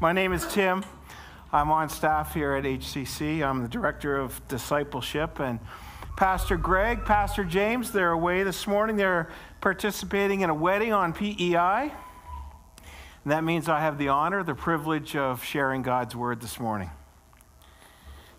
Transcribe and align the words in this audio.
My 0.00 0.12
name 0.12 0.32
is 0.32 0.46
Tim. 0.46 0.84
I'm 1.52 1.72
on 1.72 1.88
staff 1.88 2.32
here 2.32 2.54
at 2.54 2.62
HCC. 2.62 3.42
I'm 3.42 3.62
the 3.62 3.68
director 3.68 4.16
of 4.16 4.46
discipleship. 4.46 5.40
And 5.40 5.58
Pastor 6.16 6.56
Greg, 6.56 7.04
Pastor 7.04 7.42
James, 7.42 7.90
they're 7.90 8.12
away 8.12 8.44
this 8.44 8.68
morning. 8.68 8.94
They're 8.94 9.28
participating 9.60 10.42
in 10.42 10.50
a 10.50 10.54
wedding 10.54 10.92
on 10.92 11.12
PEI. 11.12 11.90
And 13.24 13.32
that 13.32 13.42
means 13.42 13.68
I 13.68 13.80
have 13.80 13.98
the 13.98 14.06
honor, 14.06 14.44
the 14.44 14.54
privilege 14.54 15.16
of 15.16 15.42
sharing 15.42 15.82
God's 15.82 16.14
word 16.14 16.40
this 16.40 16.60
morning. 16.60 16.90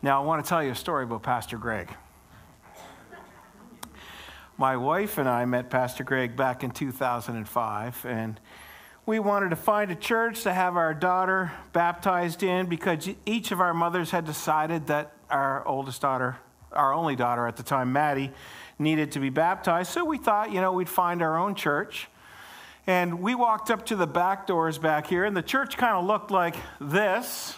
Now, 0.02 0.21
I 0.21 0.26
want 0.26 0.41
to 0.41 0.48
tell 0.48 0.64
you 0.64 0.71
a 0.71 0.76
story 0.76 1.04
about 1.04 1.23
Pastor 1.23 1.57
Greg. 1.57 1.94
My 4.57 4.78
wife 4.78 5.18
and 5.18 5.28
I 5.28 5.44
met 5.44 5.70
Pastor 5.70 6.05
Greg 6.05 6.38
back 6.38 6.64
in 6.64 6.71
2005, 6.71 8.05
and 8.05 8.39
we 9.10 9.18
wanted 9.18 9.50
to 9.50 9.55
find 9.55 9.89
a 9.89 9.96
church 9.96 10.44
to 10.44 10.54
have 10.54 10.78
our 10.78 10.94
daughter 10.94 11.52
baptized 11.73 12.44
in 12.44 12.68
because 12.68 13.10
each 13.25 13.51
of 13.51 13.60
our 13.60 13.74
mothers 13.74 14.11
had 14.11 14.24
decided 14.24 14.86
that 14.86 15.14
our 15.32 15.68
oldest 15.68 16.00
daughter, 16.00 16.38
our 16.74 16.93
only 16.93 17.15
daughter 17.15 17.48
at 17.48 17.57
the 17.57 17.64
time, 17.64 17.92
Maddie, 17.92 18.32
needed 18.78 19.11
to 19.14 19.20
be 19.20 19.32
baptized. 19.32 19.92
So 19.92 20.06
we 20.06 20.20
thought, 20.20 20.51
you 20.51 20.61
know, 20.61 20.74
we'd 20.74 20.87
find 20.87 21.24
our 21.24 21.39
own 21.39 21.56
church. 21.56 22.07
And 22.86 23.20
we 23.20 23.34
walked 23.34 23.71
up 23.71 23.84
to 23.87 23.96
the 23.96 24.06
back 24.06 24.46
doors 24.46 24.78
back 24.78 25.07
here, 25.07 25.26
and 25.26 25.36
the 25.36 25.42
church 25.42 25.76
kind 25.76 25.98
of 25.98 26.06
looked 26.06 26.29
like 26.29 26.56
this 26.79 27.57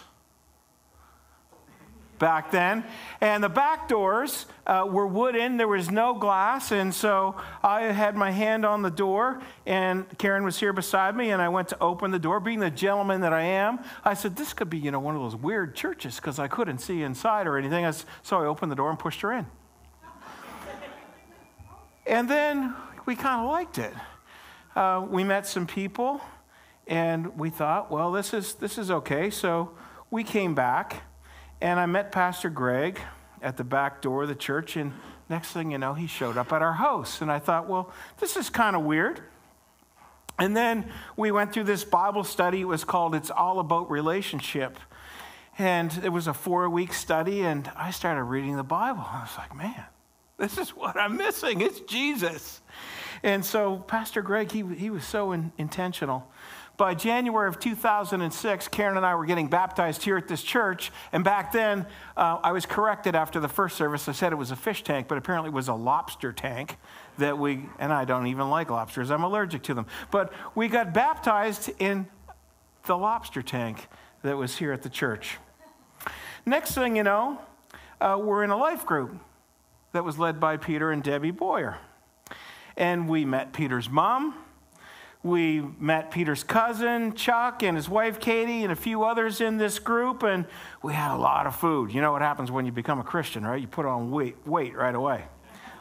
back 2.22 2.52
then. 2.52 2.84
And 3.20 3.42
the 3.42 3.48
back 3.48 3.88
doors 3.88 4.46
uh, 4.64 4.86
were 4.88 5.08
wooden, 5.08 5.56
there 5.56 5.66
was 5.66 5.90
no 5.90 6.14
glass. 6.14 6.70
And 6.70 6.94
so 6.94 7.34
I 7.64 7.82
had 7.82 8.16
my 8.16 8.30
hand 8.30 8.64
on 8.64 8.80
the 8.80 8.92
door, 8.92 9.42
and 9.66 10.06
Karen 10.18 10.44
was 10.44 10.58
here 10.58 10.72
beside 10.72 11.16
me, 11.16 11.32
and 11.32 11.42
I 11.42 11.48
went 11.48 11.68
to 11.70 11.82
open 11.82 12.12
the 12.12 12.20
door. 12.20 12.38
Being 12.38 12.60
the 12.60 12.70
gentleman 12.70 13.22
that 13.22 13.32
I 13.32 13.42
am, 13.42 13.80
I 14.04 14.14
said, 14.14 14.36
This 14.36 14.54
could 14.54 14.70
be, 14.70 14.78
you 14.78 14.92
know, 14.92 15.00
one 15.00 15.16
of 15.16 15.20
those 15.20 15.34
weird 15.34 15.74
churches 15.74 16.16
because 16.16 16.38
I 16.38 16.46
couldn't 16.46 16.78
see 16.78 17.02
inside 17.02 17.48
or 17.48 17.58
anything. 17.58 17.92
So 18.22 18.40
I 18.40 18.46
opened 18.46 18.70
the 18.70 18.76
door 18.76 18.88
and 18.88 18.98
pushed 18.98 19.20
her 19.22 19.32
in. 19.32 19.46
and 22.06 22.30
then 22.30 22.72
we 23.04 23.16
kind 23.16 23.42
of 23.42 23.50
liked 23.50 23.78
it. 23.78 23.92
Uh, 24.76 25.04
we 25.10 25.24
met 25.24 25.44
some 25.44 25.66
people, 25.66 26.20
and 26.86 27.36
we 27.36 27.50
thought, 27.50 27.90
well, 27.90 28.12
this 28.12 28.32
is, 28.32 28.54
this 28.54 28.78
is 28.78 28.92
okay. 28.92 29.28
So 29.28 29.72
we 30.08 30.22
came 30.22 30.54
back. 30.54 31.02
And 31.62 31.78
I 31.78 31.86
met 31.86 32.10
Pastor 32.10 32.50
Greg 32.50 32.98
at 33.40 33.56
the 33.56 33.62
back 33.62 34.02
door 34.02 34.24
of 34.24 34.28
the 34.28 34.34
church, 34.34 34.74
and 34.74 34.92
next 35.28 35.52
thing 35.52 35.70
you 35.70 35.78
know, 35.78 35.94
he 35.94 36.08
showed 36.08 36.36
up 36.36 36.52
at 36.52 36.60
our 36.60 36.72
house. 36.72 37.22
And 37.22 37.30
I 37.30 37.38
thought, 37.38 37.68
well, 37.68 37.92
this 38.18 38.36
is 38.36 38.50
kind 38.50 38.74
of 38.74 38.82
weird. 38.82 39.20
And 40.40 40.56
then 40.56 40.90
we 41.16 41.30
went 41.30 41.52
through 41.52 41.64
this 41.64 41.84
Bible 41.84 42.24
study. 42.24 42.62
It 42.62 42.64
was 42.64 42.82
called 42.82 43.14
It's 43.14 43.30
All 43.30 43.60
About 43.60 43.88
Relationship. 43.92 44.76
And 45.56 45.92
it 46.02 46.08
was 46.08 46.26
a 46.26 46.34
four 46.34 46.68
week 46.68 46.92
study, 46.92 47.42
and 47.42 47.70
I 47.76 47.92
started 47.92 48.24
reading 48.24 48.56
the 48.56 48.64
Bible. 48.64 49.06
I 49.08 49.20
was 49.20 49.38
like, 49.38 49.54
man, 49.54 49.84
this 50.38 50.58
is 50.58 50.70
what 50.70 50.96
I'm 50.96 51.16
missing. 51.16 51.60
It's 51.60 51.78
Jesus. 51.78 52.60
And 53.22 53.44
so 53.44 53.76
Pastor 53.76 54.20
Greg, 54.20 54.50
he, 54.50 54.64
he 54.74 54.90
was 54.90 55.04
so 55.04 55.30
in, 55.30 55.52
intentional 55.58 56.28
by 56.82 56.94
January 56.94 57.46
of 57.46 57.60
2006, 57.60 58.66
Karen 58.66 58.96
and 58.96 59.06
I 59.06 59.14
were 59.14 59.24
getting 59.24 59.46
baptized 59.46 60.02
here 60.02 60.16
at 60.16 60.26
this 60.26 60.42
church. 60.42 60.90
And 61.12 61.22
back 61.22 61.52
then, 61.52 61.86
uh, 62.16 62.40
I 62.42 62.50
was 62.50 62.66
corrected 62.66 63.14
after 63.14 63.38
the 63.38 63.46
first 63.46 63.76
service. 63.76 64.08
I 64.08 64.12
said 64.12 64.32
it 64.32 64.34
was 64.34 64.50
a 64.50 64.56
fish 64.56 64.82
tank, 64.82 65.06
but 65.06 65.16
apparently 65.16 65.50
it 65.50 65.54
was 65.54 65.68
a 65.68 65.74
lobster 65.74 66.32
tank 66.32 66.78
that 67.18 67.38
we, 67.38 67.68
and 67.78 67.92
I 67.92 68.04
don't 68.04 68.26
even 68.26 68.50
like 68.50 68.68
lobsters, 68.68 69.12
I'm 69.12 69.22
allergic 69.22 69.62
to 69.62 69.74
them. 69.74 69.86
But 70.10 70.32
we 70.56 70.66
got 70.66 70.92
baptized 70.92 71.70
in 71.78 72.08
the 72.86 72.98
lobster 72.98 73.42
tank 73.42 73.86
that 74.22 74.36
was 74.36 74.56
here 74.56 74.72
at 74.72 74.82
the 74.82 74.90
church. 74.90 75.38
Next 76.44 76.74
thing 76.74 76.96
you 76.96 77.04
know, 77.04 77.38
uh, 78.00 78.18
we're 78.20 78.42
in 78.42 78.50
a 78.50 78.56
life 78.56 78.84
group 78.84 79.14
that 79.92 80.02
was 80.02 80.18
led 80.18 80.40
by 80.40 80.56
Peter 80.56 80.90
and 80.90 81.00
Debbie 81.00 81.30
Boyer. 81.30 81.78
And 82.76 83.08
we 83.08 83.24
met 83.24 83.52
Peter's 83.52 83.88
mom 83.88 84.34
we 85.22 85.60
met 85.78 86.10
Peter's 86.10 86.42
cousin, 86.42 87.14
Chuck, 87.14 87.62
and 87.62 87.76
his 87.76 87.88
wife, 87.88 88.18
Katie, 88.18 88.64
and 88.64 88.72
a 88.72 88.76
few 88.76 89.04
others 89.04 89.40
in 89.40 89.56
this 89.56 89.78
group, 89.78 90.24
and 90.24 90.46
we 90.82 90.92
had 90.92 91.14
a 91.14 91.16
lot 91.16 91.46
of 91.46 91.54
food. 91.54 91.92
You 91.92 92.00
know 92.00 92.10
what 92.10 92.22
happens 92.22 92.50
when 92.50 92.66
you 92.66 92.72
become 92.72 92.98
a 92.98 93.04
Christian, 93.04 93.44
right? 93.44 93.60
You 93.60 93.68
put 93.68 93.86
on 93.86 94.10
weight, 94.10 94.36
weight 94.46 94.74
right 94.74 94.94
away. 94.94 95.24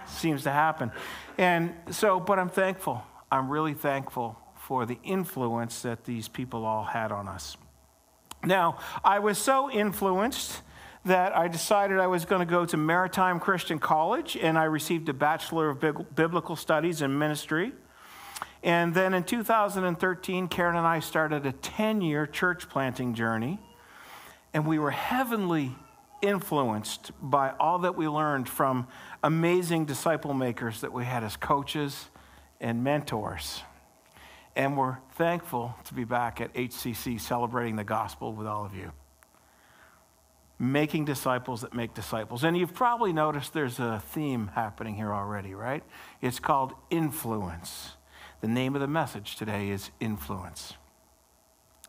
Seems 0.07 0.43
to 0.43 0.51
happen. 0.51 0.91
And 1.37 1.73
so, 1.89 2.19
but 2.19 2.37
I'm 2.37 2.49
thankful. 2.49 3.03
I'm 3.31 3.49
really 3.49 3.73
thankful 3.73 4.37
for 4.55 4.85
the 4.85 4.99
influence 5.03 5.81
that 5.81 6.05
these 6.05 6.27
people 6.27 6.65
all 6.65 6.83
had 6.83 7.11
on 7.11 7.27
us. 7.27 7.57
Now, 8.43 8.77
I 9.03 9.19
was 9.19 9.37
so 9.37 9.71
influenced 9.71 10.61
that 11.05 11.35
I 11.35 11.47
decided 11.47 11.99
I 11.99 12.07
was 12.07 12.25
going 12.25 12.45
to 12.45 12.51
go 12.51 12.65
to 12.65 12.77
Maritime 12.77 13.39
Christian 13.39 13.79
College, 13.79 14.37
and 14.39 14.57
I 14.57 14.65
received 14.65 15.09
a 15.09 15.13
Bachelor 15.13 15.69
of 15.69 15.79
Biblical 16.15 16.55
Studies 16.55 17.01
in 17.01 17.17
Ministry. 17.17 17.73
And 18.63 18.93
then 18.93 19.13
in 19.13 19.23
2013, 19.23 20.47
Karen 20.47 20.75
and 20.75 20.85
I 20.85 20.99
started 20.99 21.45
a 21.45 21.51
10 21.51 22.01
year 22.01 22.27
church 22.27 22.69
planting 22.69 23.13
journey. 23.13 23.59
And 24.53 24.67
we 24.67 24.77
were 24.77 24.91
heavenly 24.91 25.75
influenced 26.21 27.11
by 27.21 27.51
all 27.59 27.79
that 27.79 27.95
we 27.95 28.07
learned 28.07 28.47
from 28.47 28.87
amazing 29.23 29.85
disciple 29.85 30.33
makers 30.33 30.81
that 30.81 30.93
we 30.93 31.05
had 31.05 31.23
as 31.23 31.35
coaches 31.35 32.09
and 32.59 32.83
mentors. 32.83 33.63
And 34.55 34.77
we're 34.77 34.97
thankful 35.13 35.75
to 35.85 35.93
be 35.93 36.03
back 36.03 36.41
at 36.41 36.53
HCC 36.53 37.19
celebrating 37.19 37.75
the 37.75 37.83
gospel 37.83 38.33
with 38.33 38.45
all 38.45 38.65
of 38.65 38.75
you. 38.75 38.91
Making 40.59 41.05
disciples 41.05 41.61
that 41.61 41.73
make 41.73 41.95
disciples. 41.95 42.43
And 42.43 42.55
you've 42.55 42.73
probably 42.73 43.13
noticed 43.13 43.53
there's 43.53 43.79
a 43.79 44.03
theme 44.09 44.51
happening 44.53 44.95
here 44.95 45.11
already, 45.11 45.55
right? 45.55 45.83
It's 46.21 46.39
called 46.39 46.73
influence. 46.91 47.93
The 48.41 48.47
name 48.47 48.73
of 48.73 48.81
the 48.81 48.87
message 48.87 49.35
today 49.35 49.69
is 49.69 49.91
Influence. 49.99 50.73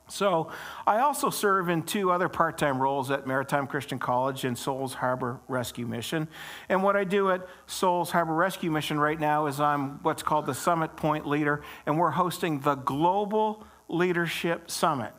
So, 0.09 0.51
I 0.87 0.99
also 0.99 1.31
serve 1.31 1.71
in 1.71 1.85
two 1.85 2.11
other 2.11 2.29
part 2.29 2.59
time 2.59 2.79
roles 2.79 3.11
at 3.11 3.27
Maritime 3.27 3.67
Christian 3.67 3.99
College 3.99 4.45
and 4.45 4.59
Souls 4.59 4.93
Harbor 4.93 5.41
Rescue 5.49 5.87
Mission. 5.87 6.29
And 6.69 6.83
what 6.83 6.95
I 6.95 7.05
do 7.05 7.31
at 7.31 7.49
Souls 7.67 8.11
Harbor 8.11 8.35
Rescue 8.35 8.71
Mission 8.71 9.01
right 9.01 9.19
now 9.19 9.47
is 9.47 9.59
I'm 9.61 10.03
what's 10.03 10.23
called 10.23 10.45
the 10.45 10.55
Summit 10.55 10.95
Point 10.97 11.27
Leader, 11.27 11.63
and 11.87 11.99
we're 11.99 12.11
hosting 12.11 12.61
the 12.61 12.75
Global 12.75 13.67
Leadership 13.89 14.71
Summit. 14.71 15.15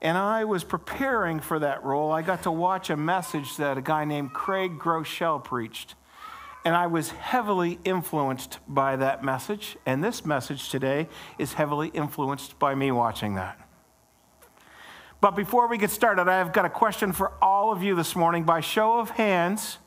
And 0.00 0.16
I 0.16 0.46
was 0.46 0.64
preparing 0.64 1.40
for 1.40 1.58
that 1.58 1.84
role. 1.84 2.10
I 2.10 2.22
got 2.22 2.44
to 2.44 2.50
watch 2.50 2.88
a 2.88 2.96
message 2.96 3.58
that 3.58 3.76
a 3.76 3.82
guy 3.82 4.06
named 4.06 4.32
Craig 4.32 4.78
Groeschel 4.78 5.44
preached. 5.44 5.94
And 6.64 6.76
I 6.76 6.86
was 6.86 7.10
heavily 7.10 7.78
influenced 7.84 8.58
by 8.68 8.96
that 8.96 9.24
message. 9.24 9.76
And 9.86 10.04
this 10.04 10.24
message 10.26 10.68
today 10.68 11.08
is 11.38 11.54
heavily 11.54 11.88
influenced 11.88 12.58
by 12.58 12.74
me 12.74 12.90
watching 12.90 13.34
that. 13.36 13.58
But 15.20 15.36
before 15.36 15.68
we 15.68 15.78
get 15.78 15.90
started, 15.90 16.28
I've 16.28 16.52
got 16.52 16.64
a 16.64 16.70
question 16.70 17.12
for 17.12 17.32
all 17.42 17.72
of 17.72 17.82
you 17.82 17.94
this 17.94 18.16
morning. 18.16 18.44
By 18.44 18.60
show 18.60 18.98
of 18.98 19.10
hands, 19.10 19.78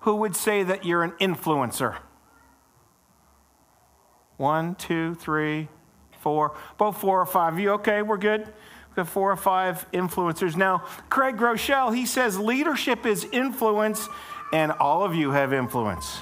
who 0.00 0.16
would 0.16 0.34
say 0.34 0.62
that 0.64 0.84
you're 0.84 1.04
an 1.04 1.12
influencer? 1.20 1.98
One, 4.36 4.74
two, 4.74 5.14
three, 5.14 5.68
four. 6.18 6.56
Both 6.78 6.98
four 6.98 7.20
or 7.20 7.26
five. 7.26 7.58
You 7.58 7.70
okay? 7.72 8.02
We're 8.02 8.16
good? 8.16 8.40
We've 8.40 8.96
got 8.96 9.08
four 9.08 9.30
or 9.30 9.36
five 9.36 9.86
influencers. 9.92 10.56
Now, 10.56 10.84
Craig 11.08 11.36
Groeschel, 11.36 11.94
he 11.94 12.04
says 12.04 12.38
leadership 12.38 13.06
is 13.06 13.24
influence 13.32 14.08
and 14.52 14.72
all 14.72 15.04
of 15.04 15.14
you 15.14 15.30
have 15.30 15.52
influence. 15.52 16.18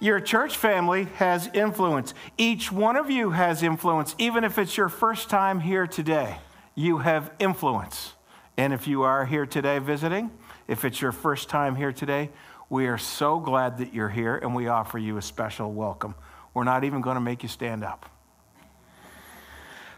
Your 0.00 0.20
church 0.20 0.56
family 0.56 1.04
has 1.16 1.48
influence. 1.54 2.14
Each 2.36 2.70
one 2.70 2.96
of 2.96 3.10
you 3.10 3.30
has 3.30 3.62
influence. 3.62 4.14
Even 4.18 4.44
if 4.44 4.58
it's 4.58 4.76
your 4.76 4.88
first 4.88 5.28
time 5.28 5.60
here 5.60 5.86
today, 5.86 6.38
you 6.74 6.98
have 6.98 7.32
influence. 7.38 8.12
And 8.56 8.72
if 8.72 8.86
you 8.86 9.02
are 9.02 9.24
here 9.24 9.46
today 9.46 9.78
visiting, 9.78 10.30
if 10.68 10.84
it's 10.84 11.00
your 11.00 11.12
first 11.12 11.48
time 11.48 11.74
here 11.74 11.92
today, 11.92 12.30
we 12.70 12.86
are 12.86 12.98
so 12.98 13.40
glad 13.40 13.78
that 13.78 13.94
you're 13.94 14.08
here 14.08 14.36
and 14.36 14.54
we 14.54 14.68
offer 14.68 14.98
you 14.98 15.16
a 15.16 15.22
special 15.22 15.72
welcome. 15.72 16.14
We're 16.54 16.64
not 16.64 16.84
even 16.84 17.00
going 17.00 17.14
to 17.14 17.20
make 17.20 17.42
you 17.42 17.48
stand 17.48 17.82
up. 17.82 18.08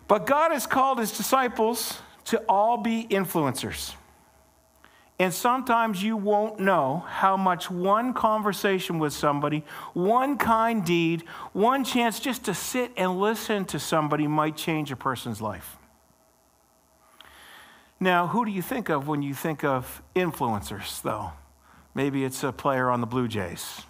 But 0.09 0.27
God 0.27 0.51
has 0.53 0.67
called 0.67 0.99
his 0.99 1.17
disciples 1.17 2.01
to 2.27 2.39
all 2.49 2.79
be 2.79 3.07
influencers. 3.11 3.95
And 5.21 5.35
sometimes 5.35 6.03
you 6.03 6.17
won't 6.17 6.59
know 6.61 7.05
how 7.07 7.37
much 7.37 7.71
one 7.71 8.15
conversation 8.15 8.99
with 8.99 9.13
somebody, 9.13 9.65
one 9.93 10.39
kind 10.39 10.83
deed, 10.83 11.25
one 11.53 11.85
chance 11.85 12.21
just 12.21 12.47
to 12.47 12.55
sit 12.55 12.91
and 12.97 13.21
listen 13.21 13.67
to 13.67 13.79
somebody 13.79 14.27
might 14.27 14.57
change 14.57 14.91
a 14.91 14.97
person's 14.97 15.43
life. 15.43 15.77
Now, 18.01 18.29
who 18.29 18.47
do 18.47 18.51
you 18.51 18.63
think 18.63 18.89
of 18.89 19.09
when 19.09 19.21
you 19.21 19.35
think 19.35 19.63
of 19.63 20.03
influencers, 20.17 21.03
though? 21.03 21.33
Maybe 21.95 22.25
it's 22.25 22.43
a 22.43 22.51
player 22.51 22.89
on 22.89 23.03
the 23.03 23.07
Blue 23.07 23.29
Jays. 23.29 23.83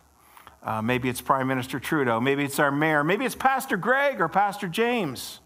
Uh, 0.65 0.83
maybe 0.83 1.09
it's 1.09 1.21
Prime 1.21 1.47
Minister 1.47 1.79
Trudeau. 1.79 2.19
Maybe 2.19 2.43
it's 2.43 2.59
our 2.59 2.73
mayor. 2.73 3.05
Maybe 3.05 3.25
it's 3.25 3.37
Pastor 3.37 3.76
Greg 3.76 4.21
or 4.21 4.29
Pastor 4.29 4.67
James. 4.67 5.38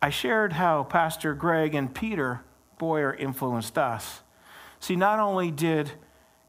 I 0.00 0.08
shared 0.08 0.54
how 0.54 0.84
Pastor 0.84 1.34
Greg 1.34 1.74
and 1.74 1.94
Peter 1.94 2.40
Boyer 2.80 3.12
influenced 3.12 3.76
us. 3.76 4.22
See, 4.80 4.96
not 4.96 5.20
only 5.20 5.50
did 5.50 5.92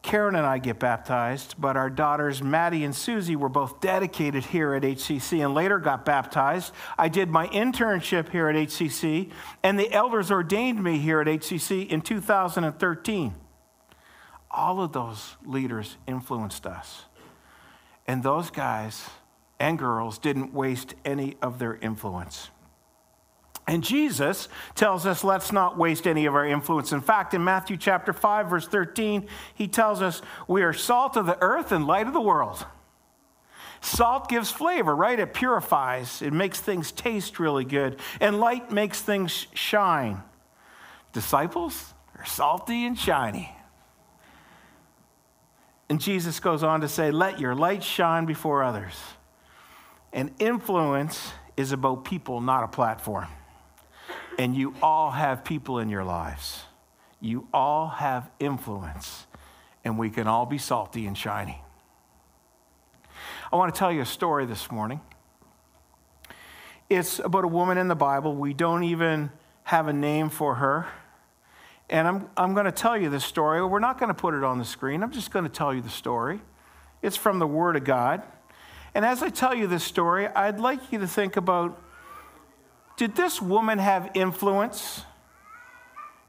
Karen 0.02 0.36
and 0.36 0.48
I 0.48 0.60
get 0.60 0.80
baptized, 0.80 1.56
but 1.60 1.76
our 1.76 1.90
daughters 1.90 2.42
Maddie 2.42 2.86
and 2.86 2.96
Susie 2.96 3.36
were 3.36 3.50
both 3.50 3.82
dedicated 3.82 4.46
here 4.46 4.74
at 4.74 4.84
HCC 4.84 5.44
and 5.44 5.54
later 5.54 5.78
got 5.78 6.06
baptized. 6.06 6.74
I 6.98 7.10
did 7.10 7.30
my 7.30 7.48
internship 7.48 8.30
here 8.30 8.48
at 8.48 8.56
HCC, 8.56 9.30
and 9.62 9.78
the 9.78 9.92
elders 9.92 10.32
ordained 10.32 10.82
me 10.82 11.00
here 11.00 11.20
at 11.20 11.28
HCC 11.28 11.90
in 11.90 12.00
2013. 12.00 13.36
All 14.50 14.82
of 14.82 14.94
those 14.94 15.36
leaders 15.44 15.98
influenced 16.08 16.66
us. 16.66 17.04
And 18.08 18.24
those 18.24 18.50
guys 18.50 19.10
and 19.60 19.78
girls 19.78 20.18
didn't 20.18 20.54
waste 20.54 20.96
any 21.04 21.36
of 21.42 21.60
their 21.60 21.76
influence. 21.76 22.52
And 23.68 23.84
Jesus 23.84 24.50
tells 24.76 25.06
us, 25.06 25.24
let's 25.24 25.52
not 25.52 25.78
waste 25.78 26.08
any 26.08 26.26
of 26.26 26.36
our 26.36 26.46
influence. 26.46 26.92
In 26.92 27.02
fact, 27.02 27.34
in 27.34 27.44
Matthew 27.44 27.78
chapter 27.78 28.12
5, 28.12 28.50
verse 28.50 28.68
13, 28.68 29.28
he 29.54 29.68
tells 29.68 30.02
us, 30.02 30.22
we 30.48 30.64
are 30.64 30.74
salt 30.74 31.16
of 31.16 31.26
the 31.26 31.38
earth 31.42 31.72
and 31.72 31.86
light 31.86 32.08
of 32.08 32.14
the 32.14 32.22
world. 32.22 32.66
Salt 33.82 34.30
gives 34.30 34.52
flavor, 34.52 34.96
right? 34.96 35.20
It 35.20 35.34
purifies, 35.34 36.22
it 36.22 36.34
makes 36.34 36.60
things 36.60 36.92
taste 36.92 37.40
really 37.40 37.66
good, 37.66 38.00
and 38.20 38.40
light 38.40 38.72
makes 38.72 39.02
things 39.02 39.48
shine. 39.54 40.22
Disciples 41.14 41.94
are 42.18 42.26
salty 42.26 42.86
and 42.86 42.98
shiny. 42.98 43.56
And 45.90 46.00
Jesus 46.00 46.40
goes 46.40 46.64
on 46.64 46.82
to 46.82 46.88
say, 46.88 47.12
Let 47.12 47.40
your 47.40 47.54
light 47.54 47.84
shine 47.84 48.26
before 48.26 48.64
others. 48.64 48.96
And 50.14 50.32
influence 50.40 51.34
is 51.58 51.72
about 51.72 52.06
people, 52.06 52.40
not 52.40 52.64
a 52.64 52.68
platform. 52.68 53.28
And 54.38 54.56
you 54.56 54.74
all 54.82 55.12
have 55.12 55.44
people 55.44 55.80
in 55.80 55.90
your 55.90 56.04
lives. 56.04 56.64
You 57.20 57.48
all 57.54 57.88
have 57.88 58.30
influence, 58.40 59.28
and 59.84 59.98
we 60.00 60.10
can 60.10 60.28
all 60.28 60.46
be 60.46 60.58
salty 60.58 61.06
and 61.06 61.18
shiny. 61.18 61.62
I 63.52 63.58
want 63.58 63.74
to 63.74 63.78
tell 63.78 63.92
you 63.92 64.02
a 64.02 64.06
story 64.06 64.46
this 64.46 64.72
morning. 64.72 65.02
It's 66.90 67.20
about 67.20 67.44
a 67.44 67.48
woman 67.48 67.78
in 67.78 67.88
the 67.88 67.96
Bible. 67.96 68.36
We 68.36 68.54
don't 68.54 68.84
even 68.84 69.30
have 69.64 69.88
a 69.88 69.94
name 69.94 70.30
for 70.30 70.56
her. 70.56 70.88
And 71.90 72.08
I'm, 72.08 72.30
I'm 72.38 72.54
going 72.54 72.66
to 72.66 72.72
tell 72.72 72.98
you 72.98 73.10
this 73.10 73.26
story. 73.26 73.64
We're 73.64 73.80
not 73.80 74.00
going 74.00 74.08
to 74.08 74.14
put 74.14 74.34
it 74.34 74.44
on 74.44 74.58
the 74.58 74.66
screen. 74.66 75.04
I'm 75.04 75.12
just 75.12 75.32
going 75.32 75.46
to 75.46 75.52
tell 75.52 75.74
you 75.74 75.82
the 75.82 75.90
story. 75.90 76.40
It's 77.02 77.18
from 77.18 77.40
the 77.40 77.48
Word 77.48 77.76
of 77.76 77.84
God. 77.84 78.24
And 78.96 79.06
as 79.06 79.22
I 79.22 79.30
tell 79.30 79.54
you 79.54 79.68
this 79.68 79.84
story, 79.84 80.28
I'd 80.28 80.60
like 80.60 80.92
you 80.92 81.00
to 81.00 81.08
think 81.08 81.38
about 81.38 81.82
did 83.02 83.16
this 83.16 83.42
woman 83.42 83.80
have 83.80 84.12
influence? 84.14 85.06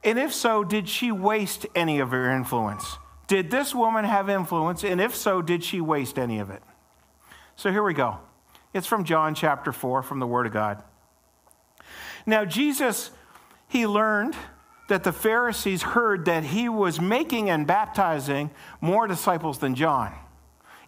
And 0.02 0.19
if 0.19 0.32
so, 0.32 0.64
did 0.64 0.88
she 0.88 1.12
waste 1.12 1.66
any 1.74 2.00
of 2.00 2.12
her 2.12 2.34
influence? 2.34 2.96
Did 3.26 3.50
this 3.50 3.74
woman 3.74 4.06
have 4.06 4.30
influence? 4.30 4.82
And 4.82 4.98
if 4.98 5.14
so, 5.14 5.42
did 5.42 5.62
she 5.62 5.82
waste 5.82 6.19
any 6.19 6.38
of 6.38 6.48
it? 6.48 6.62
So 7.56 7.70
here 7.70 7.82
we 7.82 7.92
go. 7.92 8.20
It's 8.72 8.86
from 8.86 9.04
John 9.04 9.34
chapter 9.34 9.70
4 9.70 10.02
from 10.02 10.19
the 10.19 10.26
Word 10.26 10.46
of 10.46 10.54
God. 10.54 10.82
Now, 12.24 12.46
Jesus, 12.46 13.10
he 13.68 13.86
learned 13.86 14.34
that 14.88 15.04
the 15.04 15.12
Pharisees 15.12 15.82
heard 15.82 16.25
that 16.25 16.42
he 16.42 16.70
was 16.70 16.98
making 16.98 17.50
and 17.50 17.66
baptizing 17.66 18.50
more 18.80 19.06
disciples 19.06 19.58
than 19.58 19.75
John. 19.75 20.14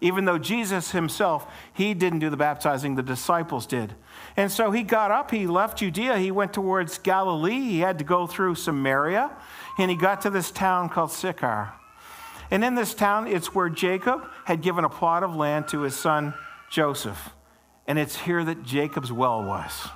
Even 0.05 0.27
though 0.27 0.37
Jesus 0.37 0.91
himself, 0.91 1.51
he 1.73 1.95
didn't 1.95 2.19
do 2.19 2.29
the 2.29 2.37
baptizing, 2.37 2.95
the 2.95 3.03
disciples 3.03 3.65
did. 3.65 3.95
And 4.37 4.53
so 4.53 4.71
he 4.71 4.83
got 4.83 5.11
up, 5.11 5.31
he 5.31 5.47
left 5.47 5.79
Judea, 5.79 6.19
he 6.19 6.31
went 6.31 6.53
towards 6.53 6.99
Galilee. 6.99 7.59
He 7.59 7.81
had 7.81 7.97
to 8.01 8.05
go 8.05 8.27
through 8.27 8.57
Samaria, 8.57 9.31
and 9.79 9.91
he 9.91 9.97
got 9.97 10.21
to 10.21 10.29
this 10.29 10.51
town 10.51 10.91
called 10.91 11.11
Sychar. 11.11 11.73
And 12.51 12.63
in 12.63 12.75
this 12.75 12.93
town, 12.93 13.27
it's 13.27 13.55
where 13.55 13.71
Jacob 13.71 14.29
had 14.45 14.61
given 14.61 14.85
a 14.85 14.91
plot 14.91 15.23
of 15.23 15.35
land 15.35 15.69
to 15.69 15.81
his 15.81 15.97
son 15.97 16.35
Joseph. 16.71 17.31
And 17.87 17.99
it's 17.99 18.15
here 18.15 18.45
that 18.45 18.63
Jacob's 18.63 19.11
well 19.11 19.43
was. 19.43 19.89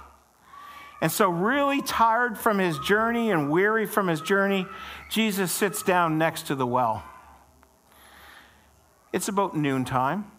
And 1.03 1.13
so, 1.13 1.29
really 1.29 1.83
tired 1.83 2.39
from 2.39 2.59
his 2.59 2.79
journey 2.79 3.31
and 3.31 3.51
weary 3.51 3.85
from 3.85 4.09
his 4.09 4.23
journey, 4.23 4.65
Jesus 5.11 5.53
sits 5.53 5.83
down 5.83 6.17
next 6.17 6.47
to 6.47 6.55
the 6.55 6.67
well. 6.67 7.05
It's 9.13 9.29
about 9.29 9.57
noontime. 9.57 10.31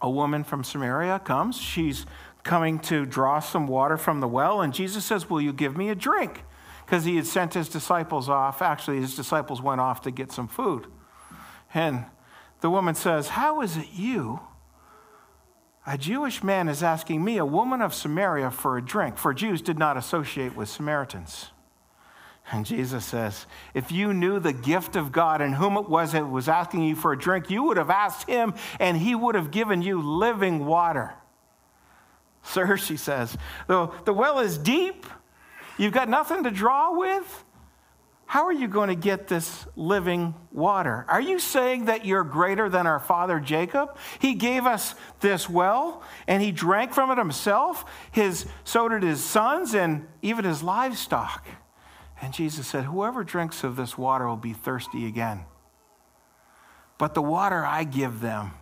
A 0.00 0.10
woman 0.10 0.42
from 0.42 0.64
Samaria 0.64 1.20
comes. 1.20 1.56
She's 1.56 2.06
coming 2.42 2.78
to 2.80 3.06
draw 3.06 3.38
some 3.38 3.66
water 3.66 3.96
from 3.96 4.20
the 4.20 4.28
well, 4.28 4.60
and 4.60 4.74
Jesus 4.74 5.04
says, 5.04 5.30
Will 5.30 5.40
you 5.40 5.52
give 5.52 5.76
me 5.76 5.90
a 5.90 5.94
drink? 5.94 6.44
Because 6.84 7.04
he 7.04 7.16
had 7.16 7.26
sent 7.26 7.54
his 7.54 7.68
disciples 7.68 8.28
off. 8.28 8.60
Actually, 8.60 9.00
his 9.00 9.14
disciples 9.14 9.62
went 9.62 9.80
off 9.80 10.00
to 10.02 10.10
get 10.10 10.32
some 10.32 10.48
food. 10.48 10.86
And 11.72 12.04
the 12.60 12.70
woman 12.70 12.94
says, 12.94 13.28
How 13.28 13.60
is 13.62 13.76
it 13.76 13.88
you, 13.92 14.40
a 15.86 15.96
Jewish 15.96 16.42
man, 16.42 16.68
is 16.68 16.82
asking 16.82 17.22
me, 17.22 17.38
a 17.38 17.46
woman 17.46 17.80
of 17.80 17.94
Samaria, 17.94 18.50
for 18.50 18.76
a 18.76 18.82
drink? 18.82 19.18
For 19.18 19.32
Jews 19.32 19.62
did 19.62 19.78
not 19.78 19.96
associate 19.96 20.56
with 20.56 20.68
Samaritans. 20.68 21.51
And 22.52 22.66
Jesus 22.66 23.06
says, 23.06 23.46
If 23.72 23.90
you 23.90 24.12
knew 24.12 24.38
the 24.38 24.52
gift 24.52 24.94
of 24.94 25.10
God 25.10 25.40
and 25.40 25.54
whom 25.54 25.78
it 25.78 25.88
was 25.88 26.12
that 26.12 26.28
was 26.28 26.50
asking 26.50 26.82
you 26.82 26.94
for 26.94 27.12
a 27.12 27.18
drink, 27.18 27.48
you 27.48 27.62
would 27.64 27.78
have 27.78 27.88
asked 27.88 28.28
him, 28.28 28.54
and 28.78 28.98
he 28.98 29.14
would 29.14 29.34
have 29.34 29.50
given 29.50 29.80
you 29.80 30.02
living 30.02 30.66
water. 30.66 31.14
Sir, 32.42 32.76
she 32.76 32.98
says, 32.98 33.38
the, 33.66 33.90
the 34.04 34.12
well 34.12 34.38
is 34.38 34.58
deep. 34.58 35.06
You've 35.78 35.94
got 35.94 36.10
nothing 36.10 36.44
to 36.44 36.50
draw 36.50 36.96
with. 36.96 37.44
How 38.26 38.46
are 38.46 38.52
you 38.52 38.68
going 38.68 38.88
to 38.88 38.94
get 38.94 39.28
this 39.28 39.66
living 39.74 40.34
water? 40.52 41.06
Are 41.08 41.20
you 41.20 41.38
saying 41.38 41.86
that 41.86 42.04
you're 42.04 42.24
greater 42.24 42.68
than 42.68 42.86
our 42.86 42.98
father 42.98 43.40
Jacob? 43.40 43.96
He 44.20 44.34
gave 44.34 44.66
us 44.66 44.94
this 45.20 45.48
well 45.48 46.02
and 46.26 46.42
he 46.42 46.52
drank 46.52 46.92
from 46.92 47.10
it 47.10 47.18
himself. 47.18 47.84
His, 48.10 48.46
so 48.64 48.88
did 48.88 49.02
his 49.02 49.22
sons 49.22 49.74
and 49.74 50.06
even 50.22 50.44
his 50.44 50.62
livestock. 50.62 51.46
And 52.22 52.32
Jesus 52.32 52.66
said, 52.66 52.84
Whoever 52.84 53.24
drinks 53.24 53.64
of 53.64 53.76
this 53.76 53.98
water 53.98 54.26
will 54.26 54.36
be 54.36 54.54
thirsty 54.54 55.06
again. 55.06 55.44
But 56.96 57.12
the 57.12 57.22
water 57.22 57.66
I 57.66 57.84
give 57.84 58.20
them 58.20 58.52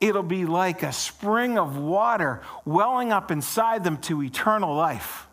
it'll 0.00 0.22
be 0.22 0.44
like 0.46 0.82
a 0.82 0.92
spring 0.92 1.58
of 1.58 1.76
water 1.76 2.40
welling 2.64 3.12
up 3.12 3.30
inside 3.30 3.84
them 3.84 3.96
to 3.98 4.22
eternal 4.22 4.74
life. 4.74 5.26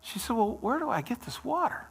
She 0.00 0.18
said, 0.18 0.36
Well, 0.36 0.58
where 0.60 0.78
do 0.78 0.88
I 0.88 1.00
get 1.02 1.22
this 1.22 1.44
water? 1.44 1.86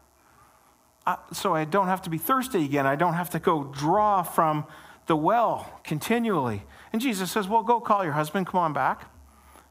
Uh, 1.05 1.17
so 1.31 1.53
I 1.53 1.65
don't 1.65 1.87
have 1.87 2.01
to 2.03 2.09
be 2.09 2.17
thirsty 2.17 2.63
again. 2.63 2.87
I 2.87 2.95
don't 2.95 3.13
have 3.13 3.29
to 3.31 3.39
go 3.39 3.65
draw 3.65 4.23
from 4.23 4.65
the 5.07 5.15
well 5.15 5.81
continually. 5.83 6.63
And 6.91 7.01
Jesus 7.01 7.31
says, 7.31 7.47
Well, 7.47 7.63
go 7.63 7.79
call 7.79 8.03
your 8.03 8.13
husband. 8.13 8.47
Come 8.47 8.59
on 8.59 8.73
back. 8.73 9.09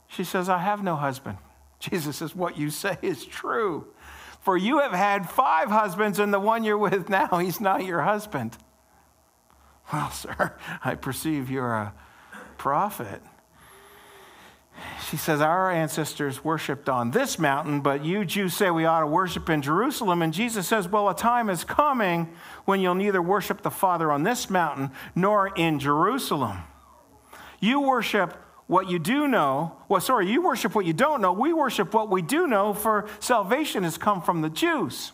She 0.09 0.25
says, 0.25 0.49
I 0.49 0.59
have 0.59 0.83
no 0.83 0.97
husband. 0.97 1.39
Jesus 1.83 2.19
says, 2.19 2.35
What 2.35 2.57
you 2.57 2.71
say 2.71 2.97
is 3.03 3.27
true. 3.27 3.89
For 4.41 4.57
you 4.57 4.79
have 4.79 4.93
had 4.93 5.29
five 5.29 5.69
husbands, 5.69 6.21
and 6.21 6.33
the 6.33 6.41
one 6.41 6.63
you're 6.63 6.79
with 6.79 7.09
now, 7.09 7.27
he's 7.39 7.61
not 7.61 7.85
your 7.85 8.03
husband. 8.03 8.57
Well, 9.93 10.11
sir, 10.13 10.57
I 10.85 10.95
perceive 10.95 11.51
you're 11.51 11.75
a 11.75 11.93
prophet. 12.57 13.21
She 15.11 15.17
says, 15.17 15.41
Our 15.41 15.73
ancestors 15.73 16.45
worshiped 16.45 16.89
on 16.89 17.11
this 17.11 17.37
mountain, 17.37 17.81
but 17.81 18.05
you 18.05 18.25
Jews 18.25 18.55
say 18.55 18.71
we 18.71 18.85
ought 18.85 19.01
to 19.01 19.07
worship 19.09 19.51
in 19.51 19.61
Jerusalem. 19.61 20.23
And 20.23 20.33
Jesus 20.33 20.69
says, 20.69 20.89
Well, 20.89 21.09
a 21.09 21.17
time 21.17 21.51
is 21.51 21.65
coming 21.65 22.33
when 22.65 22.81
you'll 22.81 22.95
neither 22.95 23.21
worship 23.21 23.63
the 23.63 23.73
Father 23.73 24.13
on 24.13 24.23
this 24.23 24.49
mountain 24.49 24.93
nor 25.17 25.49
in 25.49 25.81
Jerusalem. 25.81 26.59
You 27.59 27.81
worship 27.81 28.37
what 28.73 28.89
you 28.89 28.99
do 28.99 29.29
know. 29.29 29.77
Well, 29.87 30.01
sorry, 30.01 30.31
you 30.31 30.41
worship 30.41 30.75
what 30.75 30.87
you 30.87 30.95
don't 30.95 31.21
know. 31.21 31.35
We 31.35 31.53
worship 31.53 31.93
what 31.93 32.09
we 32.09 32.23
do 32.23 32.47
know, 32.47 32.73
for 32.73 33.07
salvation 33.21 33.83
has 33.83 33.99
come 33.99 34.23
from 34.23 34.41
the 34.41 34.49
Jews. 34.49 35.13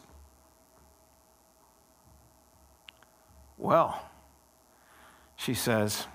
Well, 3.56 4.00
she 5.34 5.54
says, 5.54 6.06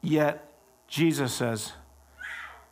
Yet, 0.00 0.50
Jesus 0.86 1.34
says, 1.34 1.74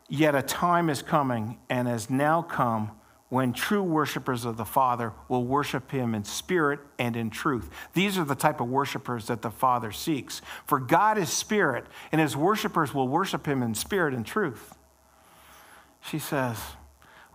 Yet 0.09 0.33
a 0.33 0.41
time 0.41 0.89
is 0.89 1.03
coming 1.03 1.59
and 1.69 1.87
has 1.87 2.09
now 2.09 2.41
come 2.41 2.96
when 3.29 3.51
true 3.51 3.83
worshipers 3.83 4.45
of 4.45 4.55
the 4.55 4.65
Father 4.65 5.11
will 5.27 5.43
worship 5.43 5.91
him 5.91 6.15
in 6.15 6.23
spirit 6.23 6.79
and 6.97 7.15
in 7.15 7.29
truth. 7.29 7.69
These 7.93 8.17
are 8.17 8.23
the 8.23 8.35
type 8.35 8.61
of 8.61 8.69
worshipers 8.69 9.27
that 9.27 9.41
the 9.41 9.51
Father 9.51 9.91
seeks. 9.91 10.41
For 10.65 10.79
God 10.79 11.17
is 11.17 11.29
spirit, 11.29 11.85
and 12.11 12.21
his 12.21 12.37
worshipers 12.37 12.93
will 12.93 13.07
worship 13.07 13.45
him 13.45 13.61
in 13.61 13.75
spirit 13.75 14.13
and 14.13 14.25
truth. 14.25 14.77
She 15.99 16.19
says, 16.19 16.57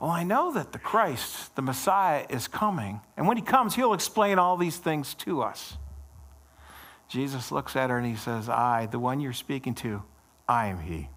well, 0.00 0.10
I 0.10 0.24
know 0.24 0.52
that 0.54 0.72
the 0.72 0.78
Christ, 0.78 1.54
the 1.56 1.62
Messiah, 1.62 2.26
is 2.30 2.48
coming. 2.48 3.00
And 3.16 3.28
when 3.28 3.36
he 3.36 3.42
comes, 3.42 3.74
he'll 3.74 3.92
explain 3.92 4.38
all 4.38 4.56
these 4.56 4.78
things 4.78 5.14
to 5.16 5.42
us. 5.42 5.76
Jesus 7.06 7.52
looks 7.52 7.76
at 7.76 7.90
her 7.90 7.98
and 7.98 8.06
he 8.06 8.16
says, 8.16 8.48
I, 8.48 8.86
the 8.86 8.98
one 8.98 9.20
you're 9.20 9.34
speaking 9.34 9.74
to, 9.76 10.02
I 10.48 10.68
am 10.68 10.80
he. 10.80 11.08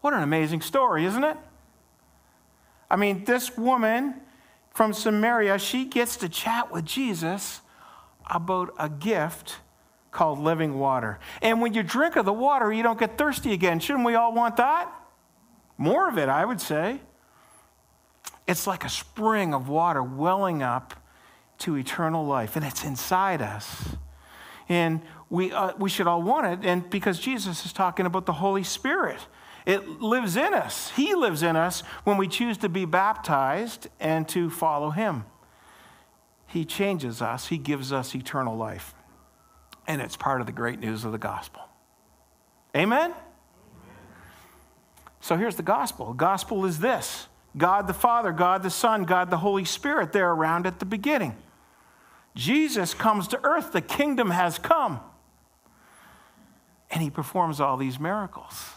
What 0.00 0.12
an 0.12 0.22
amazing 0.24 0.60
story, 0.60 1.04
isn't 1.06 1.22
it? 1.22 1.36
I 2.90 2.96
mean, 2.96 3.24
this 3.24 3.56
woman 3.56 4.14
from 4.70 4.92
Samaria, 4.92 5.58
she 5.58 5.84
gets 5.84 6.16
to 6.18 6.28
chat 6.28 6.72
with 6.72 6.84
Jesus 6.84 7.60
about 8.30 8.74
a 8.78 8.88
gift 8.88 9.56
called 10.10 10.38
living 10.38 10.78
water. 10.78 11.18
And 11.42 11.60
when 11.60 11.74
you 11.74 11.82
drink 11.82 12.16
of 12.16 12.24
the 12.24 12.32
water, 12.32 12.72
you 12.72 12.82
don't 12.82 12.98
get 12.98 13.18
thirsty 13.18 13.52
again. 13.52 13.80
Shouldn't 13.80 14.04
we 14.04 14.14
all 14.14 14.32
want 14.32 14.56
that? 14.56 14.92
More 15.76 16.08
of 16.08 16.18
it, 16.18 16.28
I 16.28 16.44
would 16.44 16.60
say. 16.60 17.00
It's 18.46 18.66
like 18.66 18.84
a 18.84 18.88
spring 18.88 19.54
of 19.54 19.68
water 19.68 20.02
welling 20.02 20.62
up 20.62 20.94
to 21.58 21.76
eternal 21.76 22.24
life, 22.24 22.56
and 22.56 22.64
it's 22.64 22.84
inside 22.84 23.40
us. 23.40 23.96
And 24.68 25.02
we, 25.30 25.52
uh, 25.52 25.72
we 25.78 25.88
should 25.88 26.06
all 26.06 26.22
want 26.22 26.46
it, 26.46 26.66
and 26.68 26.88
because 26.90 27.18
Jesus 27.18 27.64
is 27.64 27.72
talking 27.72 28.06
about 28.06 28.26
the 28.26 28.32
Holy 28.32 28.62
Spirit. 28.62 29.18
It 29.66 30.00
lives 30.00 30.36
in 30.36 30.52
us. 30.52 30.90
He 30.90 31.14
lives 31.14 31.42
in 31.42 31.56
us 31.56 31.82
when 32.04 32.16
we 32.16 32.28
choose 32.28 32.58
to 32.58 32.68
be 32.68 32.84
baptized 32.84 33.88
and 33.98 34.28
to 34.28 34.50
follow 34.50 34.90
Him. 34.90 35.24
He 36.46 36.64
changes 36.64 37.22
us, 37.22 37.48
He 37.48 37.58
gives 37.58 37.92
us 37.92 38.14
eternal 38.14 38.56
life. 38.56 38.94
And 39.86 40.00
it's 40.00 40.16
part 40.16 40.40
of 40.40 40.46
the 40.46 40.52
great 40.52 40.80
news 40.80 41.04
of 41.04 41.12
the 41.12 41.18
gospel. 41.18 41.62
Amen? 42.76 43.10
Amen? 43.10 43.16
So 45.20 45.36
here's 45.36 45.56
the 45.56 45.62
gospel. 45.62 46.06
The 46.08 46.12
gospel 46.12 46.64
is 46.66 46.80
this 46.80 47.28
God 47.56 47.86
the 47.86 47.94
Father, 47.94 48.32
God 48.32 48.62
the 48.62 48.70
Son, 48.70 49.04
God 49.04 49.30
the 49.30 49.38
Holy 49.38 49.64
Spirit. 49.64 50.12
They're 50.12 50.32
around 50.32 50.66
at 50.66 50.78
the 50.78 50.84
beginning. 50.84 51.36
Jesus 52.34 52.94
comes 52.94 53.28
to 53.28 53.40
earth, 53.44 53.72
the 53.72 53.80
kingdom 53.80 54.30
has 54.30 54.58
come. 54.58 55.00
And 56.90 57.02
he 57.02 57.10
performs 57.10 57.60
all 57.60 57.76
these 57.76 57.98
miracles. 57.98 58.72